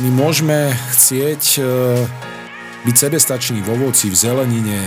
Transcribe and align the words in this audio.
My 0.00 0.08
môžeme 0.14 0.72
chcieť 0.96 1.60
e, 1.60 1.62
byť 2.88 2.96
sebestační 2.96 3.60
v 3.60 3.68
ovoci, 3.68 4.08
v 4.08 4.16
zelenine, 4.16 4.80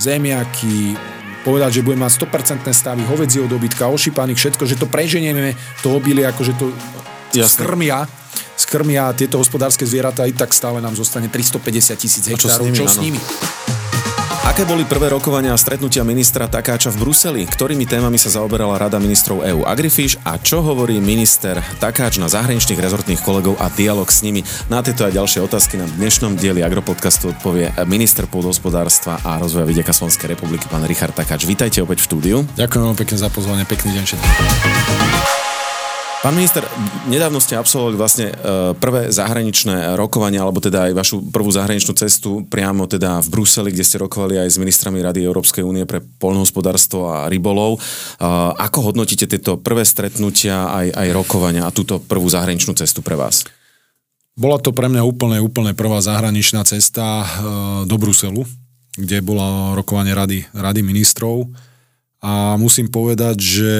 zemiaky, 0.00 0.98
povedať, 1.46 1.78
že 1.78 1.84
budeme 1.86 2.02
mať 2.02 2.26
100% 2.26 2.66
stavy 2.74 3.06
hovedzieho 3.06 3.46
dobytka, 3.46 3.86
ošípaných, 3.86 4.38
všetko, 4.42 4.64
že 4.66 4.74
to 4.74 4.90
preženieme, 4.90 5.54
to 5.86 5.94
obilie, 5.94 6.26
akože 6.26 6.58
to 6.58 6.74
skrmia, 7.46 8.10
skrmia 8.58 9.14
tieto 9.14 9.38
hospodárske 9.38 9.86
zvieratá, 9.86 10.26
i 10.26 10.34
tak 10.34 10.50
stále 10.50 10.82
nám 10.82 10.98
zostane 10.98 11.30
350 11.30 11.94
tisíc 11.94 12.24
hektárov. 12.26 12.42
Čo 12.42 12.50
s 12.50 12.58
nimi? 12.66 12.74
Čo 12.74 12.86
s 12.90 12.96
nimi? 12.98 13.20
Aké 14.46 14.62
boli 14.62 14.86
prvé 14.86 15.10
rokovania 15.10 15.50
a 15.50 15.58
stretnutia 15.58 16.06
ministra 16.06 16.46
Takáča 16.46 16.94
v 16.94 17.02
Bruseli? 17.02 17.42
Ktorými 17.50 17.82
témami 17.82 18.14
sa 18.14 18.30
zaoberala 18.30 18.78
Rada 18.78 19.02
ministrov 19.02 19.42
EÚ 19.42 19.66
Agrifish 19.66 20.14
a 20.22 20.38
čo 20.38 20.62
hovorí 20.62 21.02
minister 21.02 21.58
Takáč 21.82 22.22
na 22.22 22.30
zahraničných 22.30 22.78
rezortných 22.78 23.26
kolegov 23.26 23.58
a 23.58 23.66
dialog 23.74 24.06
s 24.06 24.22
nimi? 24.22 24.46
Na 24.70 24.86
tieto 24.86 25.02
a 25.02 25.10
ďalšie 25.10 25.42
otázky 25.42 25.82
nám 25.82 25.90
v 25.90 25.98
dnešnom 25.98 26.38
dieli 26.38 26.62
Agropodcastu 26.62 27.34
odpovie 27.34 27.74
minister 27.90 28.30
pôdohospodárstva 28.30 29.18
a 29.26 29.34
rozvoja 29.42 29.66
vidieka 29.66 29.90
Slovenskej 29.90 30.38
republiky, 30.38 30.70
pán 30.70 30.86
Richard 30.86 31.18
Takáč. 31.18 31.42
Vítajte 31.42 31.82
opäť 31.82 32.06
v 32.06 32.14
štúdiu. 32.14 32.36
Ďakujem 32.54 32.82
veľmi 32.86 32.98
pekne 33.02 33.16
za 33.18 33.26
pozvanie, 33.26 33.66
pekný 33.66 33.98
deň 33.98 34.04
všetkým. 34.06 35.45
Pán 36.26 36.34
minister, 36.34 36.66
nedávno 37.06 37.38
ste 37.38 37.54
absolvovali 37.54 37.94
vlastne 37.94 38.34
e, 38.34 38.74
prvé 38.74 39.14
zahraničné 39.14 39.94
rokovania, 39.94 40.42
alebo 40.42 40.58
teda 40.58 40.90
aj 40.90 40.92
vašu 40.98 41.16
prvú 41.30 41.54
zahraničnú 41.54 41.94
cestu 41.94 42.42
priamo 42.50 42.90
teda 42.90 43.22
v 43.22 43.28
Bruseli, 43.30 43.70
kde 43.70 43.86
ste 43.86 44.02
rokovali 44.02 44.34
aj 44.42 44.50
s 44.50 44.58
ministrami 44.58 45.06
Rady 45.06 45.22
Európskej 45.22 45.62
únie 45.62 45.86
pre 45.86 46.02
poľnohospodárstvo 46.02 47.06
a 47.06 47.30
rybolov. 47.30 47.78
E, 47.78 47.80
ako 48.58 48.90
hodnotíte 48.90 49.30
tieto 49.30 49.54
prvé 49.54 49.86
stretnutia, 49.86 50.66
aj, 50.66 50.98
aj 50.98 51.08
rokovania 51.14 51.62
a 51.62 51.70
túto 51.70 52.02
prvú 52.02 52.26
zahraničnú 52.26 52.74
cestu 52.74 53.06
pre 53.06 53.14
vás? 53.14 53.46
Bola 54.34 54.58
to 54.58 54.74
pre 54.74 54.90
mňa 54.90 55.06
úplne, 55.06 55.38
úplne 55.38 55.78
prvá 55.78 56.02
zahraničná 56.02 56.66
cesta 56.66 57.22
e, 57.22 57.26
do 57.86 57.94
Bruselu, 58.02 58.42
kde 58.98 59.22
bolo 59.22 59.78
rokovanie 59.78 60.10
Rady, 60.10 60.58
Rady 60.58 60.82
ministrov 60.82 61.46
a 62.16 62.56
musím 62.56 62.88
povedať, 62.88 63.36
že 63.36 63.72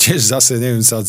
tiež 0.00 0.32
zase, 0.32 0.56
neviem, 0.56 0.80
sa, 0.80 1.04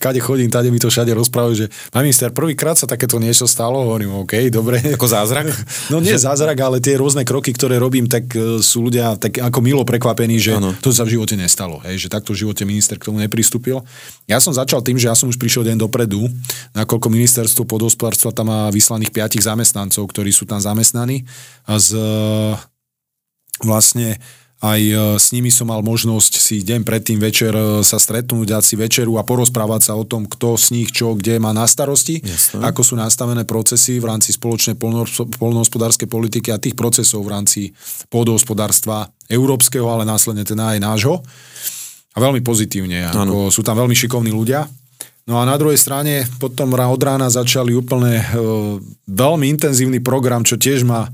kade 0.00 0.24
chodím, 0.24 0.48
tade 0.48 0.72
mi 0.72 0.80
to 0.80 0.88
všade 0.88 1.12
rozprávajú, 1.12 1.54
že 1.54 1.66
pán 1.92 2.00
minister, 2.00 2.32
prvýkrát 2.32 2.80
sa 2.80 2.88
takéto 2.88 3.20
niečo 3.20 3.44
stalo, 3.44 3.84
hovorím, 3.84 4.24
OK, 4.24 4.48
dobre. 4.48 4.80
Ako 4.96 5.04
zázrak? 5.04 5.52
No 5.92 6.00
nie 6.04 6.16
zázrak, 6.16 6.56
ale 6.60 6.84
tie 6.84 7.00
rôzne 7.00 7.24
kroky, 7.24 7.52
ktoré 7.52 7.80
robím, 7.80 8.08
tak 8.08 8.28
e, 8.36 8.60
sú 8.60 8.88
ľudia 8.88 9.16
tak 9.16 9.40
ako 9.40 9.58
milo 9.64 9.84
prekvapení, 9.88 10.36
že 10.36 10.52
ano. 10.56 10.76
to 10.76 10.92
sa 10.92 11.04
v 11.04 11.16
živote 11.16 11.32
nestalo, 11.32 11.80
hej, 11.84 11.96
že 11.96 12.08
takto 12.12 12.36
v 12.36 12.44
živote 12.44 12.64
minister 12.68 13.00
k 13.00 13.08
tomu 13.08 13.20
nepristúpil. 13.20 13.80
Ja 14.28 14.36
som 14.36 14.52
začal 14.52 14.84
tým, 14.84 15.00
že 15.00 15.08
ja 15.08 15.16
som 15.16 15.32
už 15.32 15.40
prišiel 15.40 15.64
deň 15.64 15.80
dopredu, 15.80 16.28
nakoľko 16.76 17.08
ministerstvo 17.08 17.64
podhospodárstva 17.64 18.36
tam 18.36 18.52
má 18.52 18.68
vyslaných 18.68 19.12
piatich 19.12 19.44
zamestnancov, 19.44 20.04
ktorí 20.12 20.28
sú 20.28 20.44
tam 20.44 20.60
zamestnaní 20.60 21.24
a 21.64 21.80
z 21.80 21.96
vlastne 23.64 24.18
aj 24.58 24.80
e, 24.82 24.94
s 25.22 25.30
nimi 25.30 25.54
som 25.54 25.70
mal 25.70 25.86
možnosť 25.86 26.32
si 26.42 26.66
deň 26.66 26.82
predtým 26.82 27.22
večer 27.22 27.54
e, 27.54 27.86
sa 27.86 28.02
stretnúť, 28.02 28.58
dať 28.58 28.64
si 28.66 28.74
večeru 28.74 29.14
a 29.14 29.22
porozprávať 29.22 29.90
sa 29.90 29.92
o 29.94 30.02
tom, 30.02 30.26
kto 30.26 30.58
z 30.58 30.66
nich 30.74 30.90
čo, 30.90 31.14
kde 31.14 31.38
má 31.38 31.54
na 31.54 31.62
starosti, 31.62 32.18
Jasne. 32.18 32.66
ako 32.66 32.82
sú 32.82 32.94
nastavené 32.98 33.46
procesy 33.46 34.02
v 34.02 34.10
rámci 34.10 34.34
spoločnej 34.34 34.74
polnohospodárskej 35.38 36.10
politiky 36.10 36.50
a 36.50 36.58
tých 36.58 36.74
procesov 36.74 37.22
v 37.22 37.38
rámci 37.38 37.60
pôdohospodárstva 38.10 39.06
európskeho, 39.30 39.86
ale 39.86 40.02
následne 40.02 40.42
teda 40.42 40.74
aj 40.74 40.78
nášho. 40.82 41.22
A 42.14 42.18
veľmi 42.18 42.42
pozitívne. 42.42 43.14
Ako 43.14 43.54
sú 43.54 43.62
tam 43.62 43.78
veľmi 43.78 43.94
šikovní 43.94 44.34
ľudia. 44.34 44.66
No 45.30 45.38
a 45.38 45.46
na 45.46 45.54
druhej 45.54 45.78
strane 45.78 46.26
potom 46.42 46.74
od 46.74 47.02
rána 47.04 47.30
začali 47.30 47.78
úplne 47.78 48.16
e, 48.18 48.26
veľmi 49.06 49.46
intenzívny 49.54 50.02
program, 50.02 50.42
čo 50.42 50.58
tiež 50.58 50.82
ma 50.82 51.06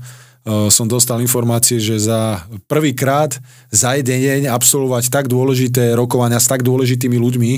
som 0.45 0.85
dostal 0.85 1.17
informácie, 1.25 1.81
že 1.81 1.97
za 1.97 2.45
prvýkrát 2.69 3.33
za 3.73 3.97
jeden 3.97 4.21
deň 4.21 4.41
absolvovať 4.53 5.09
tak 5.09 5.25
dôležité 5.25 5.97
rokovania 5.97 6.37
s 6.37 6.45
tak 6.45 6.61
dôležitými 6.61 7.17
ľuďmi 7.17 7.51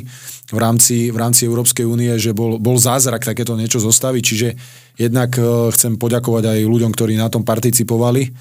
v 0.47 0.57
rámci, 0.57 1.11
v 1.11 1.17
rámci 1.19 1.43
Európskej 1.43 1.83
únie, 1.83 2.15
že 2.15 2.31
bol, 2.31 2.55
bol 2.55 2.79
zázrak 2.79 3.27
takéto 3.27 3.59
niečo 3.59 3.83
zostaviť. 3.83 4.23
Čiže 4.23 4.49
jednak 4.95 5.35
eh, 5.35 5.43
chcem 5.75 5.99
poďakovať 5.99 6.43
aj 6.47 6.59
ľuďom, 6.63 6.91
ktorí 6.95 7.19
na 7.19 7.27
tom 7.27 7.43
participovali, 7.43 8.23
eh, 8.23 8.31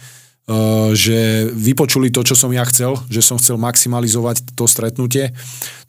že 0.94 1.50
vypočuli 1.50 2.14
to, 2.14 2.22
čo 2.22 2.38
som 2.38 2.54
ja 2.54 2.62
chcel, 2.70 2.94
že 3.10 3.18
som 3.18 3.34
chcel 3.34 3.58
maximalizovať 3.58 4.54
to 4.54 4.70
stretnutie. 4.70 5.34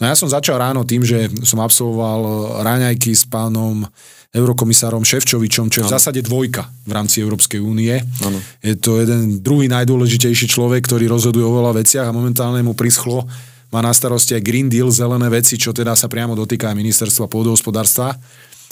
No 0.02 0.10
ja 0.10 0.18
som 0.18 0.26
začal 0.26 0.58
ráno 0.58 0.82
tým, 0.82 1.06
že 1.06 1.30
som 1.46 1.62
absolvoval 1.62 2.62
ráňajky 2.66 3.14
s 3.14 3.30
pánom 3.30 3.86
eurokomisárom 4.34 5.06
Ševčovičom, 5.06 5.70
čo 5.70 5.82
je 5.82 5.88
v 5.88 5.94
zásade 5.94 6.20
dvojka 6.26 6.66
v 6.90 6.92
rámci 6.92 7.22
Európskej 7.22 7.62
únie. 7.62 8.02
Ano. 8.26 8.38
Je 8.66 8.74
to 8.76 8.98
jeden 8.98 9.46
druhý 9.46 9.70
najdôležitejší 9.70 10.50
človek, 10.50 10.90
ktorý 10.90 11.06
rozhoduje 11.06 11.46
o 11.46 11.54
veľa 11.54 11.78
veciach 11.78 12.10
a 12.10 12.16
momentálne 12.16 12.66
mu 12.66 12.74
prischlo 12.74 13.30
má 13.68 13.84
na 13.84 13.92
starosti 13.92 14.32
aj 14.32 14.46
Green 14.48 14.72
Deal, 14.72 14.88
zelené 14.88 15.28
veci, 15.28 15.60
čo 15.60 15.76
teda 15.76 15.92
sa 15.92 16.08
priamo 16.08 16.40
dotýka 16.40 16.72
aj 16.72 16.80
ministerstva 16.80 17.28
pôdohospodárstva. 17.28 18.16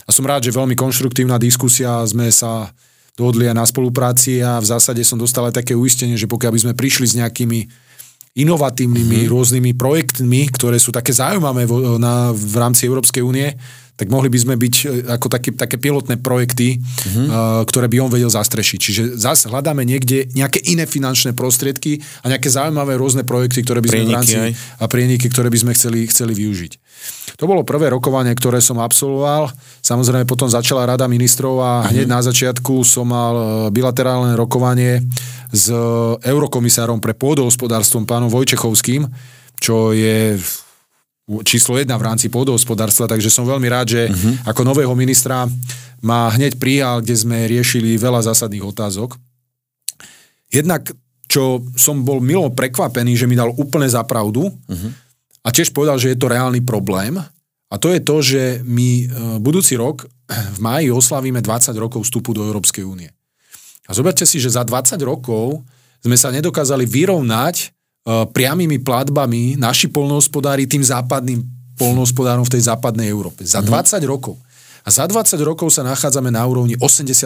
A 0.05 0.09
som 0.13 0.23
rád, 0.23 0.47
že 0.47 0.55
veľmi 0.55 0.77
konštruktívna 0.77 1.35
diskusia, 1.35 1.99
sme 2.07 2.31
sa 2.31 2.71
dohodli 3.15 3.47
aj 3.47 3.55
na 3.55 3.65
spolupráci 3.65 4.43
a 4.43 4.59
v 4.59 4.67
zásade 4.67 5.01
som 5.07 5.15
dostal 5.15 5.47
aj 5.47 5.63
také 5.63 5.73
uistenie, 5.73 6.19
že 6.19 6.27
pokiaľ 6.27 6.51
by 6.51 6.59
sme 6.67 6.73
prišli 6.75 7.07
s 7.07 7.17
nejakými 7.17 7.59
inovatívnymi 8.35 9.19
mm-hmm. 9.23 9.31
rôznymi 9.31 9.71
projektmi, 9.79 10.41
ktoré 10.51 10.75
sú 10.75 10.91
také 10.91 11.15
zaujímavé 11.15 11.63
v, 11.63 11.95
na, 11.95 12.35
v 12.35 12.55
rámci 12.59 12.83
Európskej 12.83 13.23
únie, 13.23 13.55
tak 13.95 14.11
mohli 14.11 14.27
by 14.27 14.39
sme 14.39 14.55
byť 14.59 14.75
e, 14.75 14.85
ako 15.07 15.27
také, 15.31 15.55
také 15.55 15.79
pilotné 15.79 16.19
projekty, 16.19 16.83
uh, 16.83 17.63
ktoré 17.63 17.87
by 17.87 18.03
on 18.03 18.11
vedel 18.11 18.27
zastrešiť. 18.27 18.79
Čiže 18.79 19.01
zase 19.15 19.47
hľadáme 19.47 19.87
niekde 19.87 20.27
nejaké 20.35 20.59
iné 20.67 20.83
finančné 20.83 21.31
prostriedky 21.31 22.03
a 22.19 22.27
nejaké 22.27 22.51
zaujímavé 22.51 22.99
rôzne 22.99 23.23
projekty, 23.23 23.63
ktoré 23.63 23.79
by 23.79 23.87
sme 23.87 23.95
prieniky 24.03 24.11
v 24.11 24.19
rámci 24.19 24.35
aj. 24.35 24.51
a 24.83 24.85
prieniky, 24.91 25.25
ktoré 25.31 25.47
by 25.47 25.59
sme 25.63 25.71
chceli, 25.79 25.99
chceli 26.11 26.35
využiť. 26.35 26.71
To 27.39 27.47
bolo 27.47 27.63
prvé 27.63 27.87
rokovanie, 27.91 28.35
ktoré 28.35 28.59
som 28.59 28.83
absolvoval. 28.83 29.47
Samozrejme 29.79 30.27
potom 30.27 30.51
začala 30.51 30.83
rada 30.83 31.07
ministrov 31.07 31.55
a 31.63 31.71
uh-huh. 31.83 31.91
hneď 31.95 32.07
na 32.11 32.19
začiatku 32.19 32.83
som 32.83 33.07
mal 33.07 33.33
e, 33.35 33.45
bilaterálne 33.71 34.35
rokovanie 34.35 35.07
s 35.55 35.71
eurokomisárom 36.19 36.99
pre 36.99 37.15
pôdohospodárstvom 37.15 38.03
pánom 38.03 38.27
Vojčechovským, 38.27 39.07
čo 39.55 39.95
je 39.95 40.35
číslo 41.41 41.81
jedna 41.81 41.97
v 41.97 42.05
rámci 42.05 42.29
pôdohospodárstva, 42.29 43.09
takže 43.09 43.33
som 43.33 43.49
veľmi 43.49 43.65
rád, 43.65 43.87
že 43.97 44.01
uh-huh. 44.05 44.45
ako 44.45 44.61
nového 44.61 44.93
ministra 44.93 45.49
ma 46.05 46.29
hneď 46.29 46.61
prijal, 46.61 47.01
kde 47.01 47.15
sme 47.17 47.49
riešili 47.49 47.97
veľa 47.97 48.29
zásadných 48.29 48.61
otázok. 48.61 49.17
Jednak, 50.53 50.93
čo 51.25 51.65
som 51.73 52.05
bol 52.05 52.21
milo 52.21 52.53
prekvapený, 52.53 53.17
že 53.17 53.25
mi 53.25 53.33
dal 53.33 53.49
úplne 53.57 53.89
za 53.89 54.05
pravdu 54.05 54.53
uh-huh. 54.53 54.89
a 55.41 55.49
tiež 55.49 55.73
povedal, 55.73 55.97
že 55.97 56.13
je 56.13 56.19
to 56.21 56.29
reálny 56.29 56.61
problém 56.61 57.17
a 57.17 57.75
to 57.81 57.89
je 57.89 57.99
to, 58.05 58.15
že 58.21 58.41
my 58.61 58.89
e, 59.01 59.05
budúci 59.41 59.73
rok 59.75 60.05
v 60.29 60.59
máji 60.61 60.93
oslavíme 60.93 61.41
20 61.41 61.73
rokov 61.75 62.05
vstupu 62.05 62.37
do 62.37 62.45
Európskej 62.45 62.85
únie. 62.85 63.09
A 63.89 63.91
zoberte 63.93 64.25
si, 64.25 64.37
že 64.37 64.53
za 64.53 64.61
20 64.61 64.97
rokov 65.01 65.65
sme 66.05 66.17
sa 66.17 66.29
nedokázali 66.29 66.85
vyrovnať 66.85 67.74
priamými 68.05 68.77
platbami 68.85 69.57
naši 69.57 69.89
polnohospodári 69.89 70.69
tým 70.69 70.85
západným 70.85 71.41
polnohospodárom 71.75 72.45
v 72.45 72.53
tej 72.55 72.71
západnej 72.71 73.09
Európe. 73.11 73.43
Za 73.43 73.59
20 73.65 73.99
mhm. 73.99 74.07
rokov. 74.07 74.35
A 74.85 74.93
za 74.93 75.09
20 75.09 75.41
rokov 75.41 75.73
sa 75.73 75.81
nachádzame 75.81 76.29
na 76.29 76.45
úrovni 76.45 76.77
82%. 76.77 77.25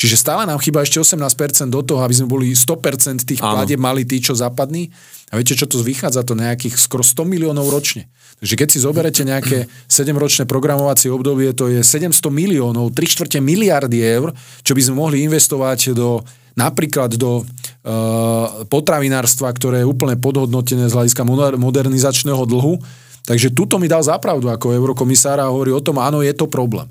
Čiže 0.00 0.16
stále 0.16 0.48
nám 0.48 0.56
chýba 0.64 0.80
ešte 0.80 0.96
18% 0.96 1.68
do 1.68 1.84
toho, 1.84 2.00
aby 2.00 2.14
sme 2.16 2.24
boli 2.24 2.56
100% 2.56 3.20
tých 3.20 3.44
platieb 3.44 3.76
mali 3.76 4.08
tí, 4.08 4.16
čo 4.16 4.32
západní. 4.32 4.88
A 5.28 5.36
viete, 5.36 5.52
čo 5.52 5.68
to 5.68 5.84
vychádza? 5.84 6.24
To 6.24 6.32
nejakých 6.32 6.80
skoro 6.80 7.04
100 7.04 7.28
miliónov 7.28 7.68
ročne. 7.68 8.08
Takže 8.40 8.54
keď 8.56 8.68
si 8.72 8.78
zoberete 8.80 9.22
nejaké 9.28 9.68
7-ročné 9.92 10.48
programovacie 10.48 11.12
obdobie, 11.12 11.52
to 11.52 11.68
je 11.68 11.84
700 11.84 12.16
miliónov, 12.32 12.96
3 12.96 13.12
čtvrte 13.12 13.38
miliardy 13.44 14.00
eur, 14.00 14.32
čo 14.64 14.72
by 14.72 14.80
sme 14.80 14.94
mohli 14.96 15.20
investovať 15.28 15.92
do 15.92 16.24
napríklad 16.58 17.14
do 17.14 17.42
uh, 17.42 18.64
potravinárstva, 18.66 19.50
ktoré 19.54 19.82
je 19.82 19.90
úplne 19.90 20.18
podhodnotené 20.18 20.90
z 20.90 20.96
hľadiska 20.96 21.22
modernizačného 21.56 22.42
dlhu. 22.46 22.78
Takže 23.26 23.52
tuto 23.52 23.76
mi 23.76 23.86
dal 23.86 24.02
zapravdu 24.02 24.48
ako 24.48 24.74
eurokomisár 24.74 25.38
a 25.38 25.52
hovorí 25.52 25.70
o 25.70 25.84
tom, 25.84 26.00
áno, 26.00 26.24
je 26.24 26.32
to 26.32 26.48
problém. 26.48 26.88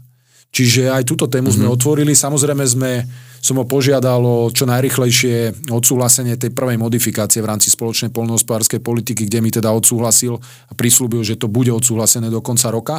Čiže 0.49 0.89
aj 0.89 1.05
túto 1.05 1.29
tému 1.29 1.53
mm-hmm. 1.53 1.61
sme 1.61 1.67
mhm. 1.69 1.75
otvorili. 1.77 2.13
Samozrejme 2.17 2.63
sme, 2.65 3.05
som 3.37 3.61
ho 3.61 3.65
požiadal 3.69 4.21
o 4.25 4.49
čo 4.49 4.65
najrychlejšie 4.65 5.69
odsúhlasenie 5.69 6.41
tej 6.41 6.49
prvej 6.57 6.81
modifikácie 6.81 7.39
v 7.45 7.49
rámci 7.53 7.69
spoločnej 7.69 8.09
polnohospodárskej 8.09 8.81
politiky, 8.81 9.29
kde 9.29 9.39
mi 9.45 9.53
teda 9.53 9.69
odsúhlasil 9.69 10.41
a 10.41 10.73
prislúbil, 10.73 11.21
že 11.21 11.37
to 11.37 11.45
bude 11.45 11.69
odsúhlasené 11.69 12.33
do 12.33 12.41
konca 12.41 12.73
roka. 12.73 12.97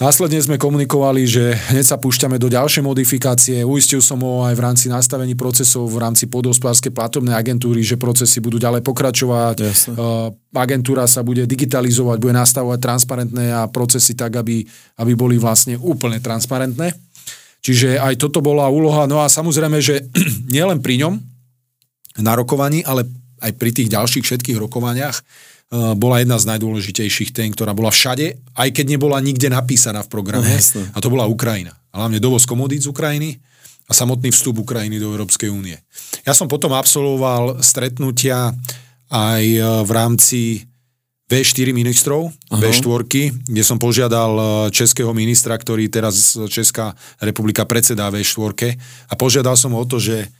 Následne 0.00 0.40
sme 0.40 0.56
komunikovali, 0.56 1.28
že 1.28 1.52
hneď 1.76 1.84
sa 1.84 2.00
púšťame 2.00 2.40
do 2.40 2.48
ďalšej 2.48 2.80
modifikácie. 2.80 3.60
Uistil 3.60 4.00
som 4.00 4.16
ho 4.24 4.48
aj 4.48 4.56
v 4.56 4.64
rámci 4.64 4.88
nastavení 4.88 5.36
procesov 5.36 5.92
v 5.92 6.00
rámci 6.00 6.24
podospodárskej 6.24 6.88
platobnej 6.88 7.36
agentúry, 7.36 7.84
že 7.84 8.00
procesy 8.00 8.40
budú 8.40 8.56
ďalej 8.56 8.80
pokračovať. 8.80 9.56
Jasne. 9.60 9.92
Agentúra 10.56 11.04
sa 11.04 11.20
bude 11.20 11.44
digitalizovať, 11.44 12.16
bude 12.16 12.32
nastavovať 12.32 12.80
transparentné 12.80 13.52
a 13.52 13.68
procesy 13.68 14.16
tak, 14.16 14.40
aby, 14.40 14.64
aby 15.04 15.12
boli 15.12 15.36
vlastne 15.36 15.76
úplne 15.76 16.16
transparentné. 16.16 16.96
Čiže 17.60 18.00
aj 18.00 18.24
toto 18.24 18.40
bola 18.40 18.72
úloha. 18.72 19.04
No 19.04 19.20
a 19.20 19.28
samozrejme, 19.28 19.84
že 19.84 20.08
nielen 20.56 20.80
pri 20.80 20.96
ňom 21.04 21.20
na 22.24 22.32
rokovaní, 22.40 22.80
ale 22.88 23.04
aj 23.44 23.52
pri 23.52 23.68
tých 23.68 23.92
ďalších 23.92 24.24
všetkých 24.24 24.56
rokovaniach 24.64 25.20
Eh, 25.20 25.49
bola 25.70 26.18
jedna 26.18 26.34
z 26.34 26.50
najdôležitejších 26.50 27.30
tém, 27.30 27.54
ktorá 27.54 27.70
bola 27.70 27.94
všade, 27.94 28.42
aj 28.58 28.68
keď 28.74 28.98
nebola 28.98 29.22
nikde 29.22 29.46
napísaná 29.46 30.02
v 30.02 30.10
programe. 30.10 30.50
No, 30.50 30.82
a 30.90 30.98
to 30.98 31.06
bola 31.06 31.30
Ukrajina. 31.30 31.78
Hlavne 31.94 32.18
dovoz 32.18 32.42
komodít 32.42 32.82
z 32.82 32.90
Ukrajiny 32.90 33.38
a 33.86 33.92
samotný 33.94 34.30
vstup 34.30 34.62
Ukrajiny 34.62 35.02
do 35.02 35.10
Európskej 35.10 35.50
únie. 35.50 35.78
Ja 36.22 36.34
som 36.34 36.46
potom 36.46 36.70
absolvoval 36.74 37.62
stretnutia 37.62 38.54
aj 39.10 39.44
eh, 39.46 39.62
v 39.82 39.90
rámci 39.90 40.40
V4 41.30 41.70
ministrov, 41.70 42.26
Aha. 42.50 42.58
V4, 42.58 43.46
kde 43.46 43.62
som 43.62 43.78
požiadal 43.78 44.32
eh, 44.34 44.46
českého 44.70 45.10
ministra, 45.10 45.58
ktorý 45.58 45.90
teraz 45.90 46.38
Česká 46.46 46.94
republika 47.18 47.66
predsedá 47.66 48.10
V4 48.14 48.78
a 49.10 49.14
požiadal 49.18 49.58
som 49.58 49.74
o 49.74 49.82
to, 49.82 49.98
že 49.98 50.30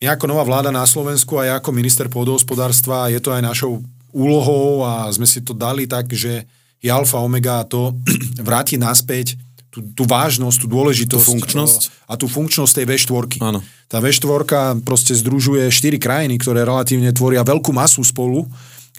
my 0.00 0.12
ako 0.12 0.28
nová 0.28 0.44
vláda 0.44 0.68
na 0.68 0.84
Slovensku 0.84 1.40
a 1.40 1.48
ja 1.48 1.54
ako 1.60 1.72
minister 1.72 2.12
pôdohospodárstva, 2.12 3.08
je 3.08 3.20
to 3.24 3.32
aj 3.32 3.40
našou 3.40 3.80
úlohou 4.14 4.86
a 4.86 5.10
sme 5.10 5.26
si 5.26 5.42
to 5.42 5.50
dali 5.50 5.90
tak, 5.90 6.08
že 6.14 6.46
je 6.78 6.90
alfa 6.92 7.18
omega 7.18 7.66
to 7.66 7.98
vrátiť 8.48 8.78
naspäť 8.78 9.34
tú, 9.74 9.82
tú 9.82 10.04
vážnosť, 10.06 10.56
tú 10.62 10.66
dôležitosť. 10.70 11.18
Tú 11.18 11.30
funkčnosť. 11.34 11.80
A 12.06 12.14
tú 12.14 12.30
funkčnosť 12.30 12.72
tej 12.78 12.86
V4. 12.94 13.42
Áno. 13.42 13.58
Tá 13.90 13.98
V4 13.98 14.78
proste 14.86 15.18
združuje 15.18 15.66
štyri 15.74 15.98
krajiny, 15.98 16.38
ktoré 16.38 16.62
relatívne 16.62 17.10
tvoria 17.10 17.42
veľkú 17.42 17.74
masu 17.74 18.06
spolu 18.06 18.46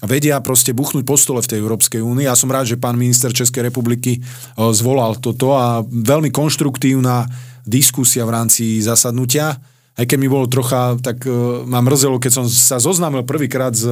a 0.03 0.05
vedia 0.11 0.35
proste 0.43 0.75
buchnúť 0.75 1.07
po 1.07 1.15
stole 1.15 1.39
v 1.39 1.47
tej 1.47 1.63
Európskej 1.63 2.03
únii. 2.03 2.27
Ja 2.27 2.35
som 2.35 2.51
rád, 2.51 2.67
že 2.67 2.75
pán 2.75 2.99
minister 2.99 3.31
Českej 3.31 3.71
republiky 3.71 4.19
zvolal 4.59 5.15
toto 5.23 5.55
a 5.55 5.79
veľmi 5.87 6.35
konštruktívna 6.35 7.23
diskusia 7.63 8.27
v 8.27 8.35
rámci 8.35 8.83
zasadnutia. 8.83 9.55
Aj 9.95 10.03
keď 10.03 10.17
mi 10.19 10.27
bolo 10.27 10.51
trocha, 10.51 10.99
tak 10.99 11.23
uh, 11.23 11.63
ma 11.63 11.79
mrzelo, 11.79 12.19
keď 12.19 12.43
som 12.43 12.45
sa 12.51 12.83
zoznámil 12.83 13.23
prvýkrát 13.23 13.71
s 13.71 13.87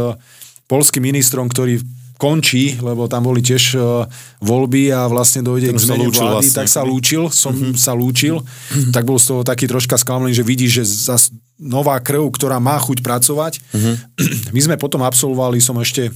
polským 0.67 1.03
ministrom, 1.03 1.47
ktorý 1.47 1.79
končí, 2.23 2.79
lebo 2.79 3.09
tam 3.11 3.27
boli 3.27 3.43
tiež 3.43 3.63
uh, 3.75 4.07
voľby 4.39 4.93
a 4.95 5.09
vlastne 5.11 5.43
dojde 5.43 5.73
Ten 5.73 5.77
k 5.77 5.83
zmene 5.83 6.07
vlády, 6.07 6.47
vlastne. 6.47 6.55
tak 6.55 6.69
sa 6.71 6.85
lúčil, 6.85 7.27
som 7.33 7.51
mm-hmm. 7.51 7.75
sa 7.75 7.91
lúčil, 7.91 8.39
mm-hmm. 8.39 8.93
tak 8.95 9.03
bol 9.03 9.19
z 9.19 9.33
toho 9.33 9.41
taký 9.43 9.67
troška 9.67 9.99
sklamaný, 9.99 10.31
že 10.31 10.45
vidí, 10.45 10.71
že 10.71 10.87
zas 10.87 11.33
nová 11.59 11.99
krv, 11.99 12.31
ktorá 12.31 12.63
má 12.63 12.79
chuť 12.79 13.03
pracovať. 13.03 13.59
Mm-hmm. 13.59 13.95
My 14.55 14.59
sme 14.61 14.75
potom 14.79 15.03
absolvovali, 15.03 15.59
som 15.59 15.75
ešte 15.81 16.13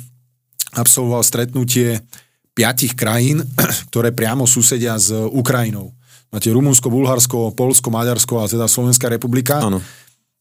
absolvoval 0.78 1.28
stretnutie 1.28 2.00
piatich 2.56 2.96
krajín, 2.96 3.44
ktoré 3.92 4.16
priamo 4.16 4.48
susedia 4.48 4.96
s 4.96 5.12
Ukrajinou. 5.12 5.92
Máte 6.32 6.52
Rumunsko, 6.52 6.92
Bulharsko, 6.92 7.56
Polsko, 7.56 7.88
Maďarsko 7.88 8.44
a 8.44 8.52
teda 8.52 8.68
Slovenská 8.68 9.08
republika. 9.08 9.64
Áno. 9.64 9.80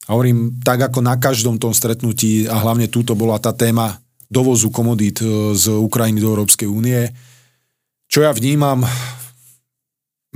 A 0.06 0.14
hovorím, 0.14 0.62
tak 0.62 0.86
ako 0.86 1.02
na 1.02 1.18
každom 1.18 1.58
tom 1.58 1.74
stretnutí, 1.74 2.46
a 2.46 2.62
hlavne 2.62 2.86
túto 2.86 3.18
bola 3.18 3.42
tá 3.42 3.50
téma 3.50 3.98
dovozu 4.30 4.70
komodít 4.70 5.22
e, 5.22 5.54
z 5.54 5.70
Ukrajiny 5.74 6.22
do 6.22 6.30
Európskej 6.30 6.70
únie, 6.70 7.10
čo 8.06 8.22
ja 8.22 8.30
vnímam, 8.30 8.86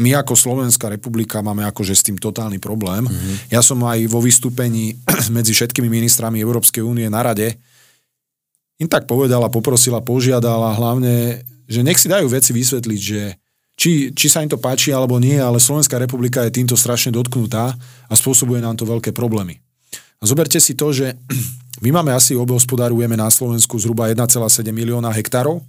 my 0.00 0.10
ako 0.16 0.32
Slovenská 0.34 0.90
republika 0.90 1.44
máme 1.44 1.62
akože 1.68 1.94
s 1.94 2.02
tým 2.02 2.16
totálny 2.16 2.56
problém. 2.56 3.06
Mm-hmm. 3.06 3.52
Ja 3.52 3.60
som 3.60 3.78
aj 3.84 4.10
vo 4.10 4.18
vystúpení 4.24 4.96
medzi 5.36 5.52
všetkými 5.54 5.86
ministrami 5.86 6.40
Európskej 6.42 6.82
únie 6.82 7.06
na 7.06 7.22
rade 7.22 7.54
im 8.80 8.88
tak 8.88 9.04
povedala, 9.04 9.52
poprosila, 9.52 10.00
požiadala 10.00 10.72
hlavne, 10.72 11.44
že 11.68 11.84
nech 11.84 12.00
si 12.00 12.08
dajú 12.08 12.32
veci 12.32 12.56
vysvetliť, 12.56 13.00
že 13.00 13.36
či, 13.80 14.12
či 14.12 14.28
sa 14.28 14.44
im 14.44 14.52
to 14.52 14.60
páči 14.60 14.92
alebo 14.92 15.16
nie, 15.16 15.40
ale 15.40 15.56
Slovenská 15.56 15.96
republika 15.96 16.44
je 16.44 16.52
týmto 16.52 16.76
strašne 16.76 17.16
dotknutá 17.16 17.72
a 17.80 18.12
spôsobuje 18.12 18.60
nám 18.60 18.76
to 18.76 18.84
veľké 18.84 19.16
problémy. 19.16 19.56
A 20.20 20.28
zoberte 20.28 20.60
si 20.60 20.76
to, 20.76 20.92
že 20.92 21.16
my 21.84 21.88
máme 21.88 22.12
asi, 22.12 22.36
obehospodárujeme 22.36 23.16
na 23.16 23.32
Slovensku 23.32 23.80
zhruba 23.80 24.12
1,7 24.12 24.36
milióna 24.68 25.08
hektárov 25.16 25.64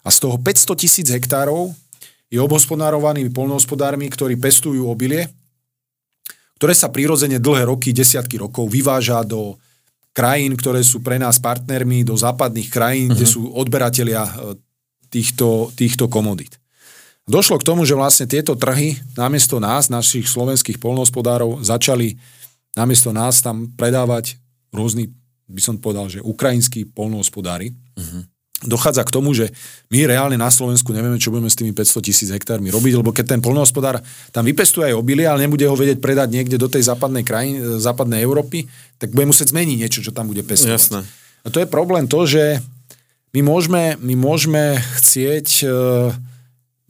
a 0.00 0.08
z 0.08 0.18
toho 0.24 0.40
500 0.40 0.80
tisíc 0.80 1.06
hektárov 1.12 1.76
je 2.32 2.40
obhospodárovanými 2.40 3.28
polnohospodármi, 3.28 4.08
ktorí 4.08 4.40
pestujú 4.40 4.88
obilie, 4.88 5.28
ktoré 6.56 6.72
sa 6.72 6.88
prirodzene 6.88 7.36
dlhé 7.36 7.68
roky, 7.68 7.92
desiatky 7.92 8.40
rokov 8.40 8.72
vyváža 8.72 9.20
do 9.28 9.60
krajín, 10.16 10.56
ktoré 10.56 10.80
sú 10.80 11.04
pre 11.04 11.20
nás 11.20 11.36
partnermi, 11.36 12.08
do 12.08 12.16
západných 12.16 12.68
krajín, 12.72 13.12
uh-huh. 13.12 13.16
kde 13.20 13.26
mhm. 13.28 13.32
sú 13.36 13.40
odberatelia 13.52 14.22
e, 14.24 14.32
týchto, 15.12 15.72
týchto 15.76 16.08
komodít. 16.08 16.59
Došlo 17.30 17.62
k 17.62 17.68
tomu, 17.70 17.86
že 17.86 17.94
vlastne 17.94 18.26
tieto 18.26 18.58
trhy 18.58 18.98
namiesto 19.14 19.62
nás, 19.62 19.86
našich 19.86 20.26
slovenských 20.26 20.82
polnohospodárov, 20.82 21.62
začali 21.62 22.18
namiesto 22.74 23.14
nás 23.14 23.38
tam 23.38 23.70
predávať 23.78 24.34
rôzni, 24.74 25.14
by 25.46 25.62
som 25.62 25.78
povedal, 25.78 26.10
že 26.10 26.18
ukrajinskí 26.26 26.90
polnohospodári. 26.90 27.70
Uh-huh. 27.70 28.26
Dochádza 28.66 29.06
k 29.06 29.14
tomu, 29.14 29.30
že 29.30 29.54
my 29.88 30.10
reálne 30.10 30.34
na 30.34 30.50
Slovensku 30.50 30.90
nevieme, 30.90 31.22
čo 31.22 31.30
budeme 31.30 31.48
s 31.48 31.56
tými 31.56 31.70
500 31.70 32.02
tisíc 32.02 32.28
hektármi 32.34 32.68
robiť, 32.68 32.98
lebo 32.98 33.14
keď 33.14 33.38
ten 33.38 33.40
polnohospodár 33.40 34.02
tam 34.34 34.44
vypestuje 34.44 34.90
aj 34.90 34.98
obilie, 34.98 35.24
ale 35.24 35.46
nebude 35.46 35.64
ho 35.64 35.78
vedieť 35.78 36.02
predať 36.02 36.34
niekde 36.34 36.58
do 36.58 36.66
tej 36.66 36.82
západnej 36.82 37.22
krajiny, 37.22 37.78
západnej 37.78 38.20
Európy, 38.26 38.66
tak 38.98 39.14
bude 39.14 39.30
musieť 39.30 39.54
zmeniť 39.54 39.76
niečo, 39.80 40.02
čo 40.02 40.12
tam 40.12 40.28
bude 40.28 40.42
pestovať. 40.42 40.76
Jasné. 40.76 41.00
A 41.40 41.48
to 41.48 41.62
je 41.62 41.70
problém 41.70 42.04
to, 42.04 42.26
že 42.26 42.60
my 43.32 43.40
môžeme, 43.46 43.96
my 44.02 44.14
môžeme 44.18 44.82
chcieť 44.98 45.48
uh, 45.64 46.12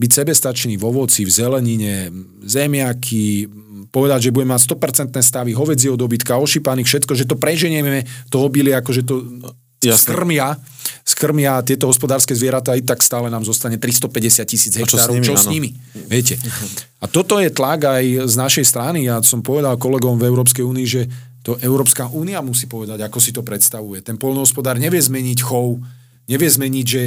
byť 0.00 0.10
sebestačný 0.24 0.80
v 0.80 0.84
ovoci, 0.88 1.28
v 1.28 1.32
zelenine, 1.32 2.08
zemiaky, 2.40 3.44
povedať, 3.92 4.30
že 4.30 4.32
budeme 4.32 4.56
mať 4.56 4.64
100% 4.72 5.12
stavy 5.20 5.52
hovedzieho 5.52 5.98
dobytka, 5.98 6.40
ošípaných, 6.40 6.88
všetko, 6.88 7.12
že 7.12 7.28
to 7.28 7.36
preženieme, 7.36 8.08
to 8.32 8.40
obilie, 8.40 8.72
akože 8.72 9.04
to 9.04 9.20
Jasne. 9.84 10.12
skrmia, 10.12 10.56
skrmia 11.04 11.60
tieto 11.66 11.90
hospodárske 11.90 12.32
zvieratá, 12.32 12.72
i 12.78 12.84
tak 12.84 13.04
stále 13.04 13.28
nám 13.28 13.44
zostane 13.44 13.76
350 13.76 14.44
tisíc 14.48 14.72
hektárov. 14.72 14.96
Čo, 14.96 15.04
s 15.04 15.12
nimi, 15.12 15.26
čo 15.26 15.34
s 15.36 15.46
nimi? 15.52 15.70
Viete. 16.08 16.40
A 17.02 17.04
toto 17.04 17.36
je 17.36 17.52
tlak 17.52 17.84
aj 17.84 18.24
z 18.24 18.34
našej 18.40 18.64
strany. 18.64 19.04
Ja 19.04 19.20
som 19.20 19.44
povedal 19.44 19.76
kolegom 19.76 20.16
v 20.16 20.28
Európskej 20.28 20.64
únii, 20.64 20.86
že 20.88 21.02
to 21.40 21.56
Európska 21.60 22.08
únia 22.12 22.44
musí 22.44 22.68
povedať, 22.68 23.00
ako 23.04 23.18
si 23.20 23.32
to 23.32 23.40
predstavuje. 23.40 24.04
Ten 24.04 24.20
polnohospodár 24.20 24.76
nevie 24.76 25.00
zmeniť 25.00 25.38
chov, 25.40 25.80
nevie 26.28 26.48
zmeniť, 26.48 26.86
že 26.86 27.02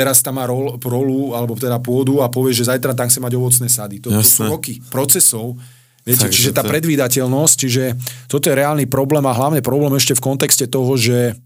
teraz 0.00 0.24
tam 0.24 0.40
má 0.40 0.48
rol, 0.48 0.80
rolu, 0.80 1.36
alebo 1.36 1.52
teda 1.52 1.76
pôdu 1.76 2.24
a 2.24 2.32
povie, 2.32 2.56
že 2.56 2.64
zajtra 2.64 2.96
tam 2.96 3.12
chce 3.12 3.20
mať 3.20 3.36
ovocné 3.36 3.68
sady. 3.68 4.00
To, 4.00 4.08
to 4.08 4.24
sú 4.24 4.48
roky 4.48 4.80
procesov, 4.88 5.60
Viete, 6.00 6.24
tak, 6.24 6.32
čiže 6.32 6.56
tá 6.56 6.64
predvídateľnosť, 6.64 7.54
čiže 7.60 7.84
toto 8.24 8.48
je 8.48 8.56
reálny 8.56 8.88
problém 8.88 9.20
a 9.28 9.36
hlavne 9.36 9.60
problém 9.60 9.92
ešte 10.00 10.16
v 10.16 10.24
kontexte 10.32 10.64
toho, 10.64 10.96
že 10.96 11.36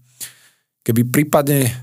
keby 0.87 1.11
prípadne 1.11 1.75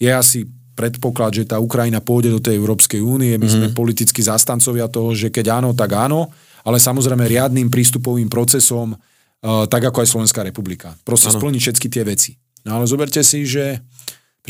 je 0.00 0.08
asi 0.08 0.48
predpoklad, 0.72 1.36
že 1.36 1.44
tá 1.44 1.60
Ukrajina 1.60 2.00
pôjde 2.00 2.32
do 2.32 2.40
tej 2.40 2.56
Európskej 2.56 3.04
únie, 3.04 3.36
my 3.36 3.44
mm-hmm. 3.44 3.52
sme 3.52 3.66
mhm. 3.68 3.76
politicky 3.76 4.24
zastancovia 4.24 4.88
toho, 4.88 5.12
že 5.12 5.28
keď 5.28 5.60
áno, 5.60 5.76
tak 5.76 5.92
áno, 5.92 6.32
ale 6.64 6.80
samozrejme 6.80 7.28
riadným 7.28 7.68
prístupovým 7.68 8.32
procesom, 8.32 8.96
uh, 8.96 9.68
tak 9.68 9.84
ako 9.84 10.00
aj 10.00 10.08
Slovenská 10.08 10.40
republika. 10.40 10.96
Proste 11.04 11.28
ano. 11.28 11.36
splniť 11.36 11.60
všetky 11.60 11.86
tie 11.92 12.04
veci. 12.08 12.40
No 12.64 12.80
ale 12.80 12.88
zoberte 12.88 13.20
si, 13.20 13.44
že 13.44 13.84